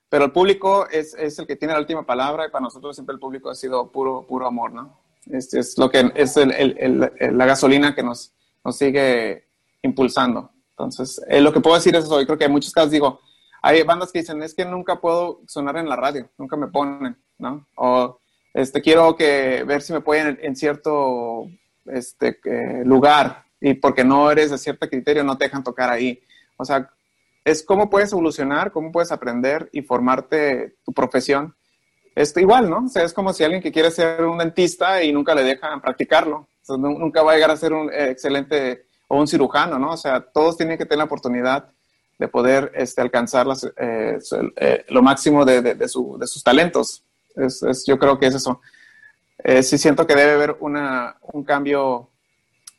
[0.09, 3.15] pero el público es, es, el que tiene la última palabra y para nosotros siempre
[3.15, 4.99] el público ha sido puro, puro amor, ¿no?
[5.31, 8.33] Este es lo que es el, el, el, la gasolina que nos,
[8.65, 9.47] nos sigue
[9.83, 10.51] impulsando.
[10.71, 12.21] Entonces, eh, lo que puedo decir es eso.
[12.21, 13.21] Yo creo que en muchos casos digo,
[13.61, 17.17] hay bandas que dicen, es que nunca puedo sonar en la radio, nunca me ponen,
[17.37, 17.67] ¿no?
[17.77, 18.19] O
[18.55, 21.47] este, quiero que ver si me pueden en, en cierto
[21.85, 26.21] este, eh, lugar y porque no eres de cierto criterio no te dejan tocar ahí.
[26.57, 26.91] O sea,
[27.51, 31.55] es cómo puedes evolucionar, cómo puedes aprender y formarte tu profesión.
[32.15, 32.85] Es igual, ¿no?
[32.85, 35.81] O sea, es como si alguien que quiere ser un dentista y nunca le dejan
[35.81, 36.49] practicarlo.
[36.69, 39.93] Nunca va a llegar a ser un excelente o un cirujano, ¿no?
[39.93, 41.71] O sea, todos tienen que tener la oportunidad
[42.19, 43.47] de poder este, alcanzar
[43.77, 44.19] eh,
[44.57, 47.05] eh, lo máximo de, de, de, su, de sus talentos.
[47.35, 48.61] Es, yo creo que es eso.
[49.39, 52.11] Eh, sí siento que debe haber una, un cambio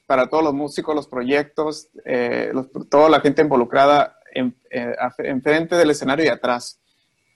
[0.05, 5.75] para todos los músicos, los proyectos, eh, los, toda la gente involucrada en, eh, enfrente
[5.75, 6.79] del escenario y atrás.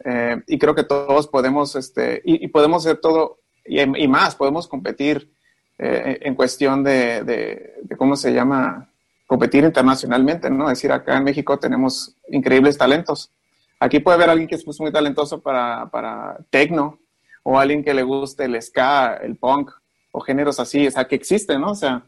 [0.04, 4.36] Eh, y creo que todos podemos, este, y, y podemos hacer todo y, y, más,
[4.36, 5.32] podemos competir
[5.78, 8.89] eh, en cuestión de, de, de, ¿cómo se llama?
[9.26, 10.66] Competir internacionalmente, ¿no?
[10.70, 13.32] Es decir, acá en México tenemos increíbles talentos.
[13.80, 17.00] Aquí puede haber alguien que es muy talentoso para, para tecno,
[17.44, 19.72] o alguien que le guste el ska, el punk,
[20.12, 21.72] o géneros así, o sea, que existen, ¿no?
[21.72, 22.04] O sea,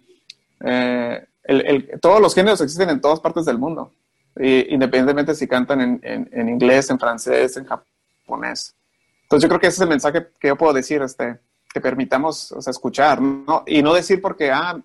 [0.64, 3.92] eh, el, el, todos los géneros existen en todas partes del mundo
[4.38, 8.76] independientemente si cantan en, en, en, inglés, en francés, en japonés.
[9.24, 11.40] Entonces yo creo que ese es el mensaje que yo puedo decir, este,
[11.74, 13.64] que permitamos o sea, escuchar, ¿no?
[13.66, 14.80] Y no decir porque, ah,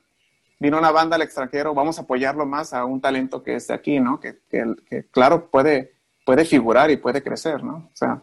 [0.58, 3.74] vino una banda al extranjero, vamos a apoyarlo más a un talento que es de
[3.74, 4.20] aquí, ¿no?
[4.20, 5.94] Que, que, que claro, puede,
[6.24, 7.90] puede figurar y puede crecer, ¿no?
[7.92, 8.22] O sea,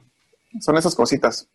[0.60, 1.48] son esas cositas.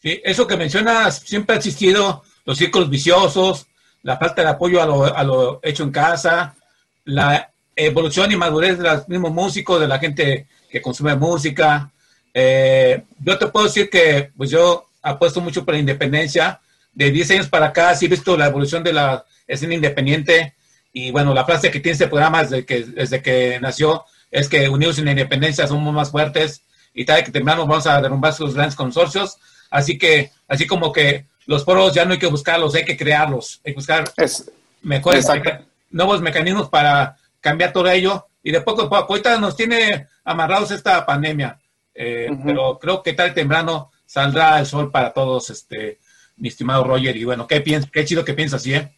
[0.00, 3.66] Sí, eso que mencionas siempre ha existido, los círculos viciosos,
[4.02, 6.56] la falta de apoyo a lo, a lo hecho en casa,
[7.04, 7.52] la
[7.86, 11.90] evolución y madurez de los mismos músicos, de la gente que consume música.
[12.32, 16.60] Eh, yo te puedo decir que pues yo apuesto mucho por la independencia.
[16.92, 20.54] De 10 años para acá sí he visto la evolución de la escena independiente
[20.92, 24.68] y bueno, la frase que tiene este programa desde que, desde que nació es que
[24.68, 26.62] unidos en la independencia somos más fuertes
[26.94, 29.38] y tal que temprano vamos a derrumbar sus grandes consorcios.
[29.70, 33.60] Así que, así como que los foros ya no hay que buscarlos, hay que crearlos,
[33.64, 34.50] hay que buscar es,
[34.82, 39.56] mejores, meca nuevos mecanismos para cambiar todo ello y de poco a poco, ahorita nos
[39.56, 41.58] tiene amarrados esta pandemia,
[41.94, 42.42] eh, uh -huh.
[42.44, 45.98] pero creo que tal temprano saldrá el sol para todos, este,
[46.36, 48.74] mi estimado Roger, y bueno, qué, piens qué chido que piensas, ¿sí?
[48.74, 48.96] Eh?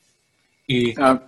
[0.66, 1.20] Y, ah,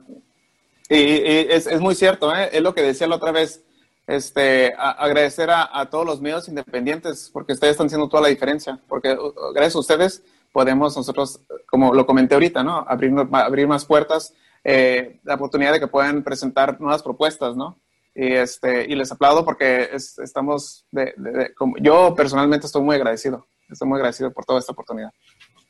[0.88, 2.50] y, y es, es, muy cierto, ¿eh?
[2.52, 3.64] es lo que decía la otra vez,
[4.06, 8.28] este, a, agradecer a, a, todos los medios independientes, porque ustedes están haciendo toda la
[8.28, 12.84] diferencia, porque uh, gracias a ustedes podemos nosotros, como lo comenté ahorita, ¿no?
[12.88, 14.34] Abrir, abrir más puertas
[14.64, 17.78] eh, la oportunidad de que puedan presentar nuevas propuestas, ¿no?
[18.14, 22.82] Y, este, y les aplaudo porque es, estamos, de, de, de, como, yo personalmente estoy
[22.82, 25.10] muy agradecido, estoy muy agradecido por toda esta oportunidad.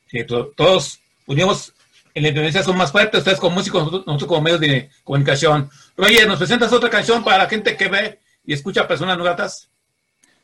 [0.07, 1.73] Sí, to todos unimos
[2.15, 5.69] en la independencia son más fuertes, ustedes como músicos, nosotros, nosotros, como medios de comunicación.
[5.97, 9.69] Roger, ¿nos presentas otra canción para la gente que ve y escucha personas no gratas?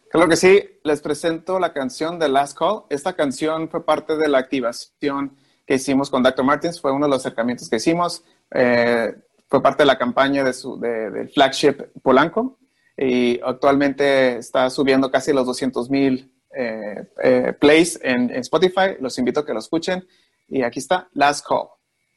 [0.09, 2.83] Claro que sí, les presento la canción de Last Call.
[2.89, 6.43] Esta canción fue parte de la activación que hicimos con Dr.
[6.43, 8.25] Martins, fue uno de los acercamientos que hicimos.
[8.53, 9.13] Eh,
[9.49, 12.59] fue parte de la campaña de su, de, del flagship Polanco
[12.97, 18.95] y actualmente está subiendo casi los 200 mil eh, eh, plays en, en, Spotify.
[18.99, 20.05] Los invito a que lo escuchen.
[20.47, 21.67] Y aquí está Last Call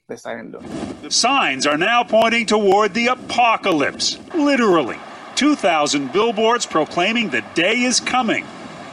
[0.09, 0.65] de Silent Loon.
[1.03, 4.99] The signs are now pointing toward the apocalypse, literally.
[5.37, 8.45] 2,000 billboards proclaiming the day is coming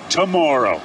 [0.10, 0.82] tomorrow.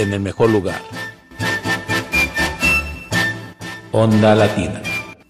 [0.00, 0.80] En el mejor lugar.
[3.92, 4.80] Onda Latina.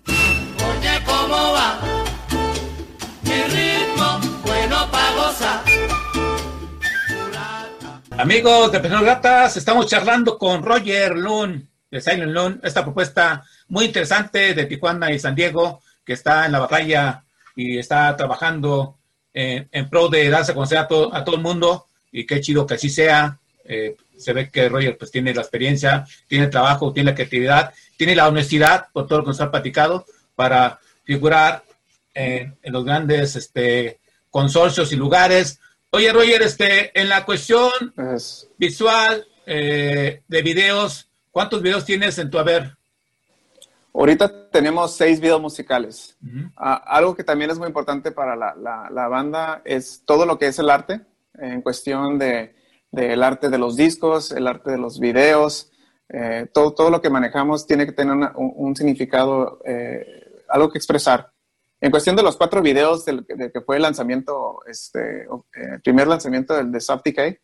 [0.06, 1.80] Oye, ¿cómo va?
[3.22, 5.64] Mi ritmo, bueno pa' gozar.
[8.18, 13.86] Amigos de Personas Gratas, estamos charlando con Roger Loon de Silent Loon, esta propuesta muy
[13.86, 17.24] interesante de Tijuana y San Diego, que está en la batalla
[17.56, 18.96] y está trabajando
[19.34, 22.40] en, en pro de darse a conocer a, todo a todo el mundo y qué
[22.40, 23.38] chido que así sea.
[23.64, 27.72] Eh, se ve que Roger pues tiene la experiencia, tiene el trabajo, tiene la creatividad,
[27.96, 30.04] tiene la honestidad por todo lo que nos ha platicado
[30.34, 31.64] para figurar
[32.14, 33.98] en, en los grandes este,
[34.30, 35.58] consorcios y lugares.
[35.90, 37.70] Oye, Roger, este, en la cuestión
[38.14, 42.76] Es- visual eh, de videos, ¿cuántos videos tienes en tu haber?
[43.92, 46.16] ahorita tenemos seis videos musicales.
[46.56, 50.38] Ah, algo que también es muy importante para la, la- la banda es todo lo
[50.38, 51.00] que es el arte,
[51.38, 52.54] en cuestión de,
[52.90, 55.70] del arte de los discos, el arte de los videos,
[56.08, 60.70] eh, todo, todo lo que manejamos tiene que tener una- un, un significado, eh, algo
[60.70, 61.30] que expresar.
[61.80, 65.26] En cuestión de los cuatro videos del, del que fue el lanzamiento, este, eh,
[65.74, 67.38] el primer lanzamiento del de Soft Decay,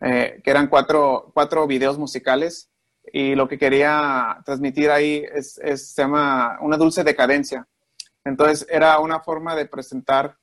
[0.00, 2.68] eh, que eran cuatro, cuatro videos musicales,
[3.12, 7.66] y lo que quería transmitir ahí es, es- se llama una dulce decadencia.
[8.24, 10.36] Entonces era una forma de presentar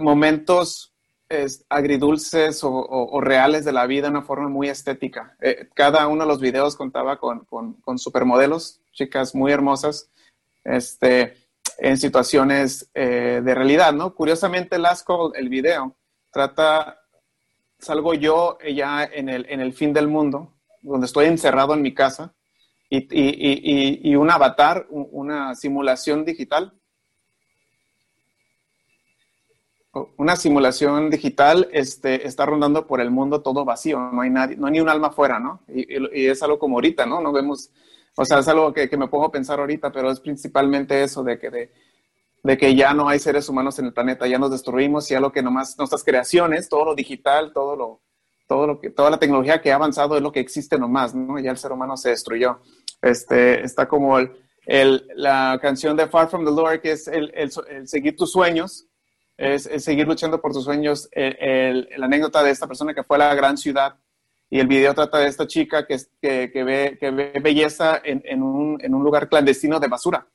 [0.00, 0.93] momentos
[1.28, 5.36] es, agridulces o, o- reales de la vida de una forma muy estética.
[5.40, 10.10] Eh, cada uno de los videos contaba con, con- con supermodelos, chicas muy hermosas,
[10.64, 11.36] este,
[11.78, 14.14] en situaciones eh, de realidad, ¿no?
[14.14, 15.96] Curiosamente, Last Call, el video,
[16.32, 17.00] trata,
[17.78, 20.52] salgo yo ya en el, fin del mundo,
[20.82, 22.34] donde estoy encerrado en mi casa,
[22.90, 26.72] y, un avatar, un- una simulación digital,
[30.16, 34.66] una simulación digital este, está rondando por el mundo todo vacío, no hay nadie, no
[34.66, 35.60] hay ni un alma afuera, ¿no?
[35.68, 37.20] Y, y- y es algo como ahorita, ¿no?
[37.20, 37.70] No vemos,
[38.16, 41.38] o sea, es algo que, me pongo a pensar ahorita, pero es principalmente eso de
[41.38, 41.70] que,
[42.42, 45.32] de, que ya no hay seres humanos en el planeta, ya nos destruimos y algo
[45.32, 48.00] que nomás nuestras creaciones, todo lo digital, todo lo,
[48.46, 51.38] todo lo que, toda la tecnología que ha avanzado es lo que existe nomás, ¿no?
[51.38, 52.60] Ya el ser humano se destruyó.
[53.00, 57.86] Este, está como el, la canción de Far From the Lord, que es el- el
[57.88, 58.86] seguir tus sueños,
[59.36, 61.08] es, seguir luchando por tus sueños.
[61.14, 63.96] La anécdota de esta persona que fue a la gran ciudad
[64.50, 66.98] y el video trata de esta chica que, que, ve,
[67.42, 70.26] belleza en, un, lugar clandestino de basura.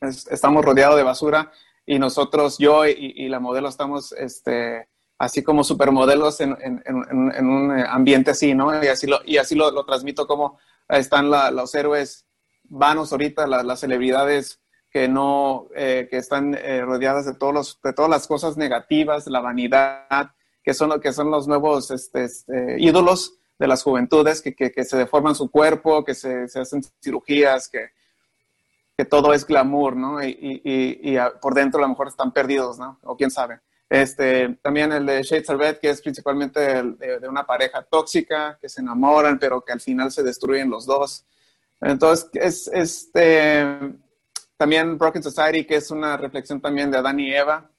[0.00, 1.52] Es- estamos rodeados de basura
[1.84, 8.54] y nosotros, yo y, la modelo, estamos este, así como supermodelos en, un ambiente así,
[8.54, 8.82] ¿no?
[8.82, 10.58] Y así lo, y así lo, transmito como
[10.88, 12.26] están los héroes
[12.64, 14.60] vanos ahorita, la- las celebridades
[14.94, 19.26] que no, eh, que están eh, rodeadas de, todos los, de todas las cosas negativas,
[19.26, 20.30] la vanidad,
[20.62, 24.84] que son, que son los nuevos este, este, ídolos de las juventudes, que, que, que
[24.84, 27.88] se deforman su cuerpo, que se, se hacen cirugías, que,
[28.96, 30.22] que todo es glamour, ¿no?
[30.22, 33.00] Y, y, y- por dentro a lo mejor están perdidos, ¿no?
[33.02, 33.58] O quién sabe.
[33.90, 37.82] Este, también el de Shades of Red, que es principalmente el de, de una pareja
[37.82, 41.24] tóxica, que se enamoran, pero que al final se destruyen los dos.
[41.80, 43.66] Entonces, es este,
[44.56, 47.70] también Broken Society, que es una reflexión también de Adán y Eva,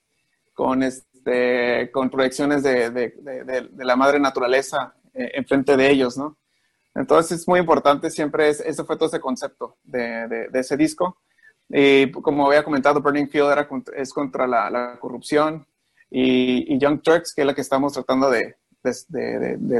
[0.53, 6.38] con, este, con proyecciones de, de, la madre naturaleza eh, enfrente de ellos, ¿no?
[6.93, 11.17] Entonces es muy importante, siempre es, ese fue todo ese concepto de, ese disco.
[11.67, 13.67] Y como había comentado, Burning Field era
[13.97, 15.67] es contra la, la corrupción
[16.09, 18.55] y, Young Turks, que es la que estamos tratando de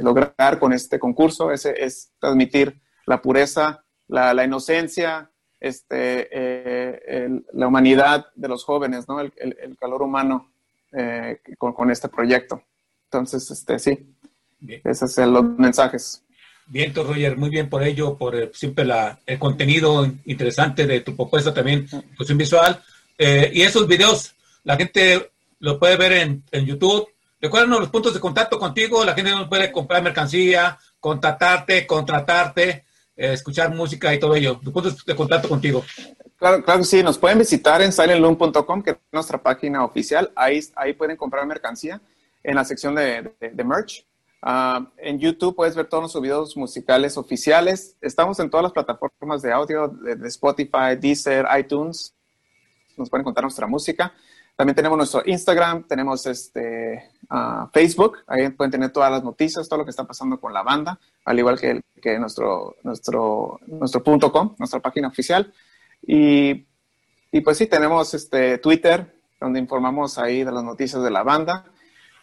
[0.02, 7.46] lograr con este concurso, es, es transmitir la pureza, la, la inocencia, este, eh, el-
[7.54, 9.20] la humanidad de los jóvenes, ¿no?
[9.20, 10.52] el, el- el calor humano
[10.92, 12.62] eh, con, con este proyecto.
[13.12, 14.14] Entonces, este, sí,
[14.60, 14.82] Bien.
[14.84, 16.22] esos son los mensajes.
[16.68, 21.16] Bien, Roger, muy bien por ello, por eh, siempre la, el contenido interesante de tu
[21.16, 21.88] propuesta también,
[22.18, 22.82] cuestión visual.
[23.18, 24.34] Eh, y esos videos,
[24.64, 25.30] la gente
[25.60, 27.08] lo puede ver en, en YouTube.
[27.40, 32.85] Recuérdanos los puntos de contacto contigo, la gente nos puede comprar mercancía, contactarte, contratarte,
[33.16, 34.60] escuchar música y todo ello.
[34.64, 35.84] Los puntos de contacto contigo.
[36.38, 40.32] Claro, claro que sí, nos pueden visitar en silentloom.com, que es nuestra página oficial.
[40.36, 42.02] Ahí, ahí pueden comprar mercancía
[42.44, 44.06] en la sección de, merch.
[44.42, 47.98] Ah, en YouTube puedes ver todos nuestros videos musicales oficiales.
[48.02, 52.14] Estamos en todas las plataformas de audio, de, Spotify, Deezer, iTunes.
[52.96, 54.14] Nos pueden encontrar nuestra música.
[54.56, 58.20] También tenemos nuestro Instagram, tenemos este ah, Facebook.
[58.26, 61.38] Ahí pueden tener todas las noticias, todo lo que está pasando con la banda, al
[61.38, 65.54] igual que, que nuestro, nuestro, nuestro punto .com, nuestra página oficial.
[66.08, 66.66] Y,
[67.32, 71.66] y pues sí, tenemos este Twitter, donde informamos ahí de las noticias de la banda.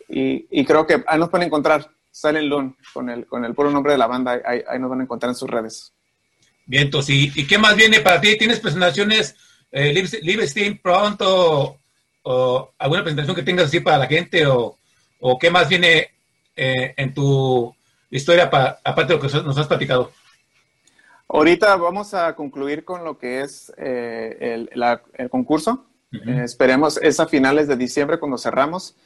[0.09, 3.71] Y, y creo que ahí nos pueden encontrar, Silent Loon, con el, con el puro
[3.71, 5.93] nombre de la banda, ahí, ahí nos van a encontrar en sus redes.
[6.65, 8.39] Bien, entonces, ¿y, y qué más viene para ti?
[8.39, 9.37] ¿Tienes presentaciones
[9.71, 11.82] eh, pronto
[12.23, 14.77] o alguna presentación que tengas así para la gente o,
[15.21, 16.11] o qué más viene
[16.57, 17.75] eh, en tu
[18.11, 20.13] historia pa- aparte de lo que nos has platicado?
[21.29, 25.87] Ahorita vamos a concluir con lo que es eh, el, la- el concurso.
[26.13, 26.31] Ujú.
[26.31, 28.97] Eh, esperemos es a finales de diciembre cuando cerramos.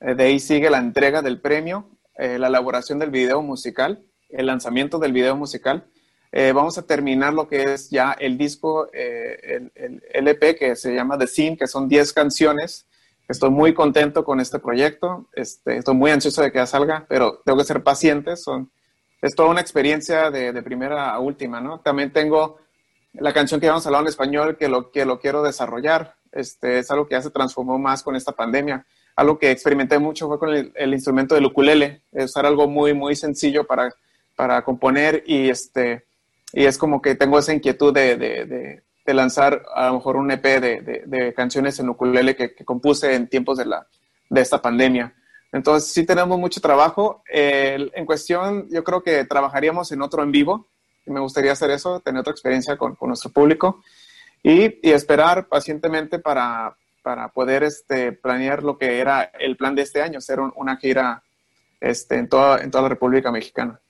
[0.00, 4.46] Eh, de ahí sigue la entrega del premio, eh, la elaboración del video musical, el
[4.46, 5.84] lanzamiento del video musical.
[6.32, 10.76] Eh, vamos a terminar lo que es ya el disco, eh, el, el LP que
[10.76, 12.86] se llama The Scene, que son 10 canciones.
[13.28, 15.28] Estoy muy contento con este proyecto.
[15.32, 18.36] Este, estoy muy ansioso de que ya salga, pero tengo que ser paciente.
[18.36, 18.70] Son,
[19.22, 21.80] es toda una experiencia de, de primera a última, ¿no?
[21.80, 22.58] También tengo
[23.14, 26.16] la canción que vamos a hablar en español, que lo, que lo quiero desarrollar.
[26.32, 28.86] Este, es algo que ya se transformó más con esta pandemia.
[29.16, 33.16] Algo que experimenté mucho fue con el, el instrumento del ukulele, usar algo muy, muy
[33.16, 33.94] sencillo para,
[34.36, 36.04] para componer y, este,
[36.52, 40.16] y es como que tengo esa inquietud de, de, de, de lanzar a lo mejor
[40.16, 43.86] un EP de, canciones en ukulele que, que, compuse en tiempos de, la,
[44.28, 45.14] de esta pandemia.
[45.52, 47.22] Entonces sí tenemos mucho trabajo.
[47.32, 50.68] Eh, en cuestión, yo creo que trabajaríamos en otro en vivo.
[51.06, 53.82] Me gustaría hacer eso, tener otra experiencia con, con nuestro público
[54.42, 59.82] y, y esperar pacientemente para, para poder este, planear lo que era el plan de
[59.82, 61.22] este año, hacer un, una gira
[61.80, 63.80] este, en, toda, en toda la República Mexicana.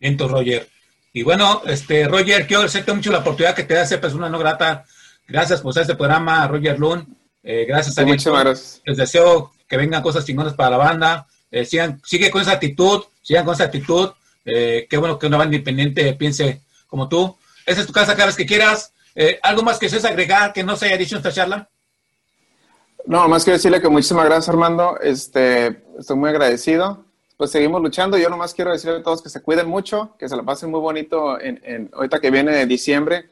[0.00, 0.68] Bien, Roger.
[1.12, 4.38] Y bueno, este, Roger, quiero agradecerte mucho la oportunidad que te da ser persona no
[4.38, 4.84] grata.
[5.28, 7.06] Gracias por hacer este programa, Roger Lund.
[7.42, 8.82] Eh, gracias a Muchas gracias.
[8.84, 11.26] Les deseo que vengan cosas chingonas para la banda.
[11.50, 14.10] Eh, sigan, sigue con esa actitud, sigan con esa actitud.
[14.44, 17.36] Eh, qué bueno que una banda independiente piense como tú.
[17.66, 18.92] Esa es tu casa cada vez que quieras.
[19.14, 21.68] Eh, ¿Algo más que seas agregar que no se haya dicho en esta charla?
[23.04, 24.98] No, más quiero decirle que muchísimas gracias, Armando.
[25.00, 27.04] Este, estoy muy agradecido.
[27.42, 28.16] Pues seguimos luchando.
[28.16, 30.78] Yo nomás quiero decirle a todos que se cuiden mucho, que se la pasen muy
[30.78, 33.30] bonito en, en ahorita que viene diciembre.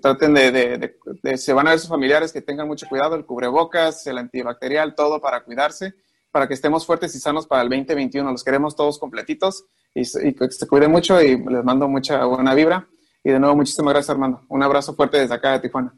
[0.00, 0.96] Traten de,
[1.36, 5.20] se van a ver sus familiares, que tengan mucho cuidado, el cubrebocas, el antibacterial, todo
[5.20, 5.92] para cuidarse,
[6.30, 8.32] para que estemos fuertes y sanos para el 2021.
[8.32, 12.54] Los queremos todos completitos y, y que se cuiden mucho y les mando mucha buena
[12.54, 12.88] vibra.
[13.22, 14.40] Y de nuevo, muchísimas gracias, Armando.
[14.48, 15.92] Un abrazo fuerte desde acá de Tijuana.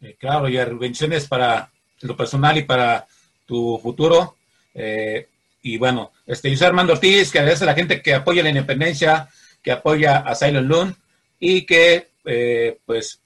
[0.00, 1.70] Eh, claro, y bendiciones para
[2.00, 3.06] lo personal y para
[3.46, 4.34] tu futuro.
[4.74, 5.28] Eh,
[5.62, 8.48] y bueno, este, yo soy Armando Ortiz, que agradece a la gente que apoya la
[8.48, 9.28] independencia,
[9.62, 10.96] que apoya a Silent Loon
[11.38, 13.20] y que eh, pues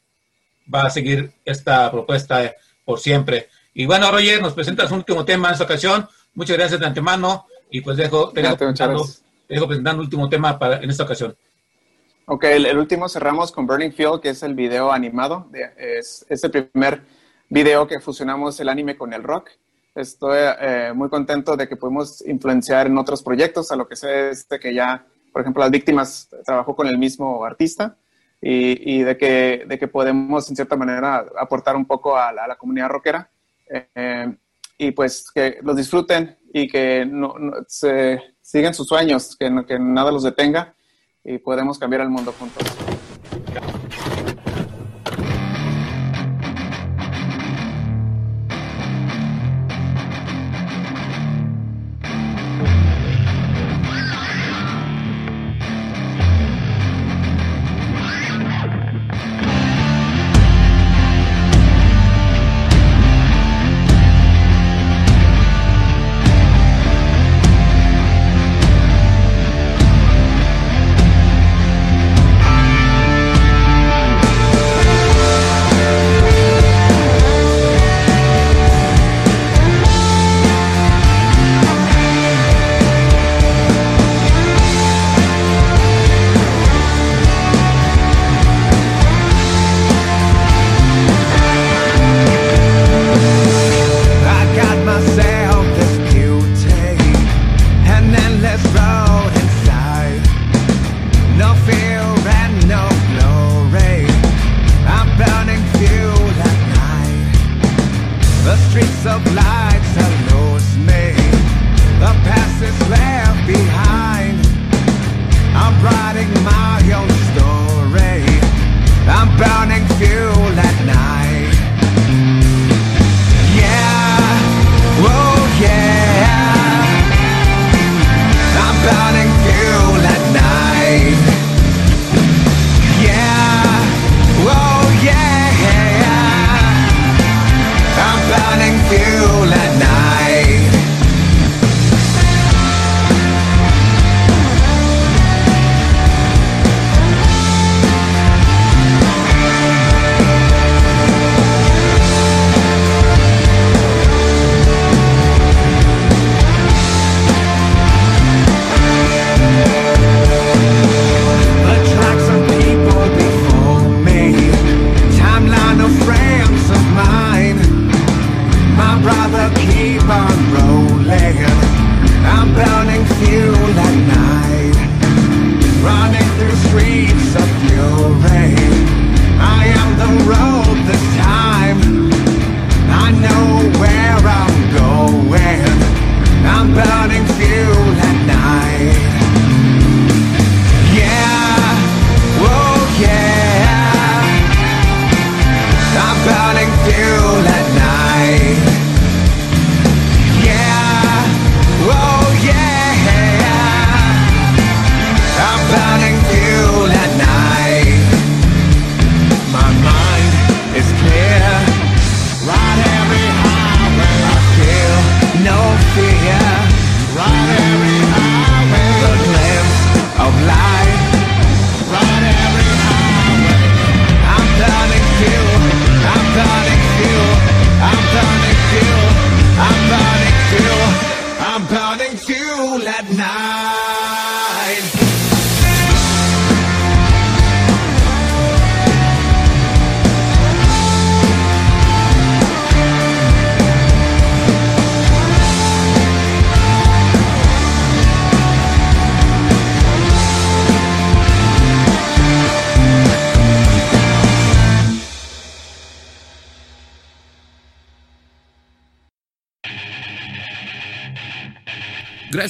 [0.73, 2.55] va a seguir esta propuesta
[2.85, 3.49] por siempre.
[3.73, 6.09] Y bueno, Roger, nos presentas un último tema en esta ocasión.
[6.35, 9.05] Muchas gracias de antemano y pues dejo, dejo, presentando,
[9.49, 11.37] dejo presentando el último tema para, en esta ocasión.
[12.27, 15.47] Ok, el, el, último cerramos con Burning Field, que es el video animado.
[15.51, 17.03] De, es, es, el primer
[17.51, 19.51] video que fusionamos el anime con el rock.
[19.95, 24.31] Estoy eh, muy contento de que pudimos influenciar en otros proyectos, a lo que sé
[24.31, 27.97] este que ya, por ejemplo, Las Víctimas trabajó con el mismo artista
[28.41, 32.89] y, de, que, de que podemos, en cierta manera, aportar un poco a la, comunidad
[32.89, 33.31] rockera.
[33.69, 34.37] Eh,
[34.77, 39.65] y pues que los disfruten y que no, no, se sigan sus sueños, que, no,
[39.65, 40.75] que nada los detenga
[41.23, 42.63] y podemos cambiar el mundo juntos.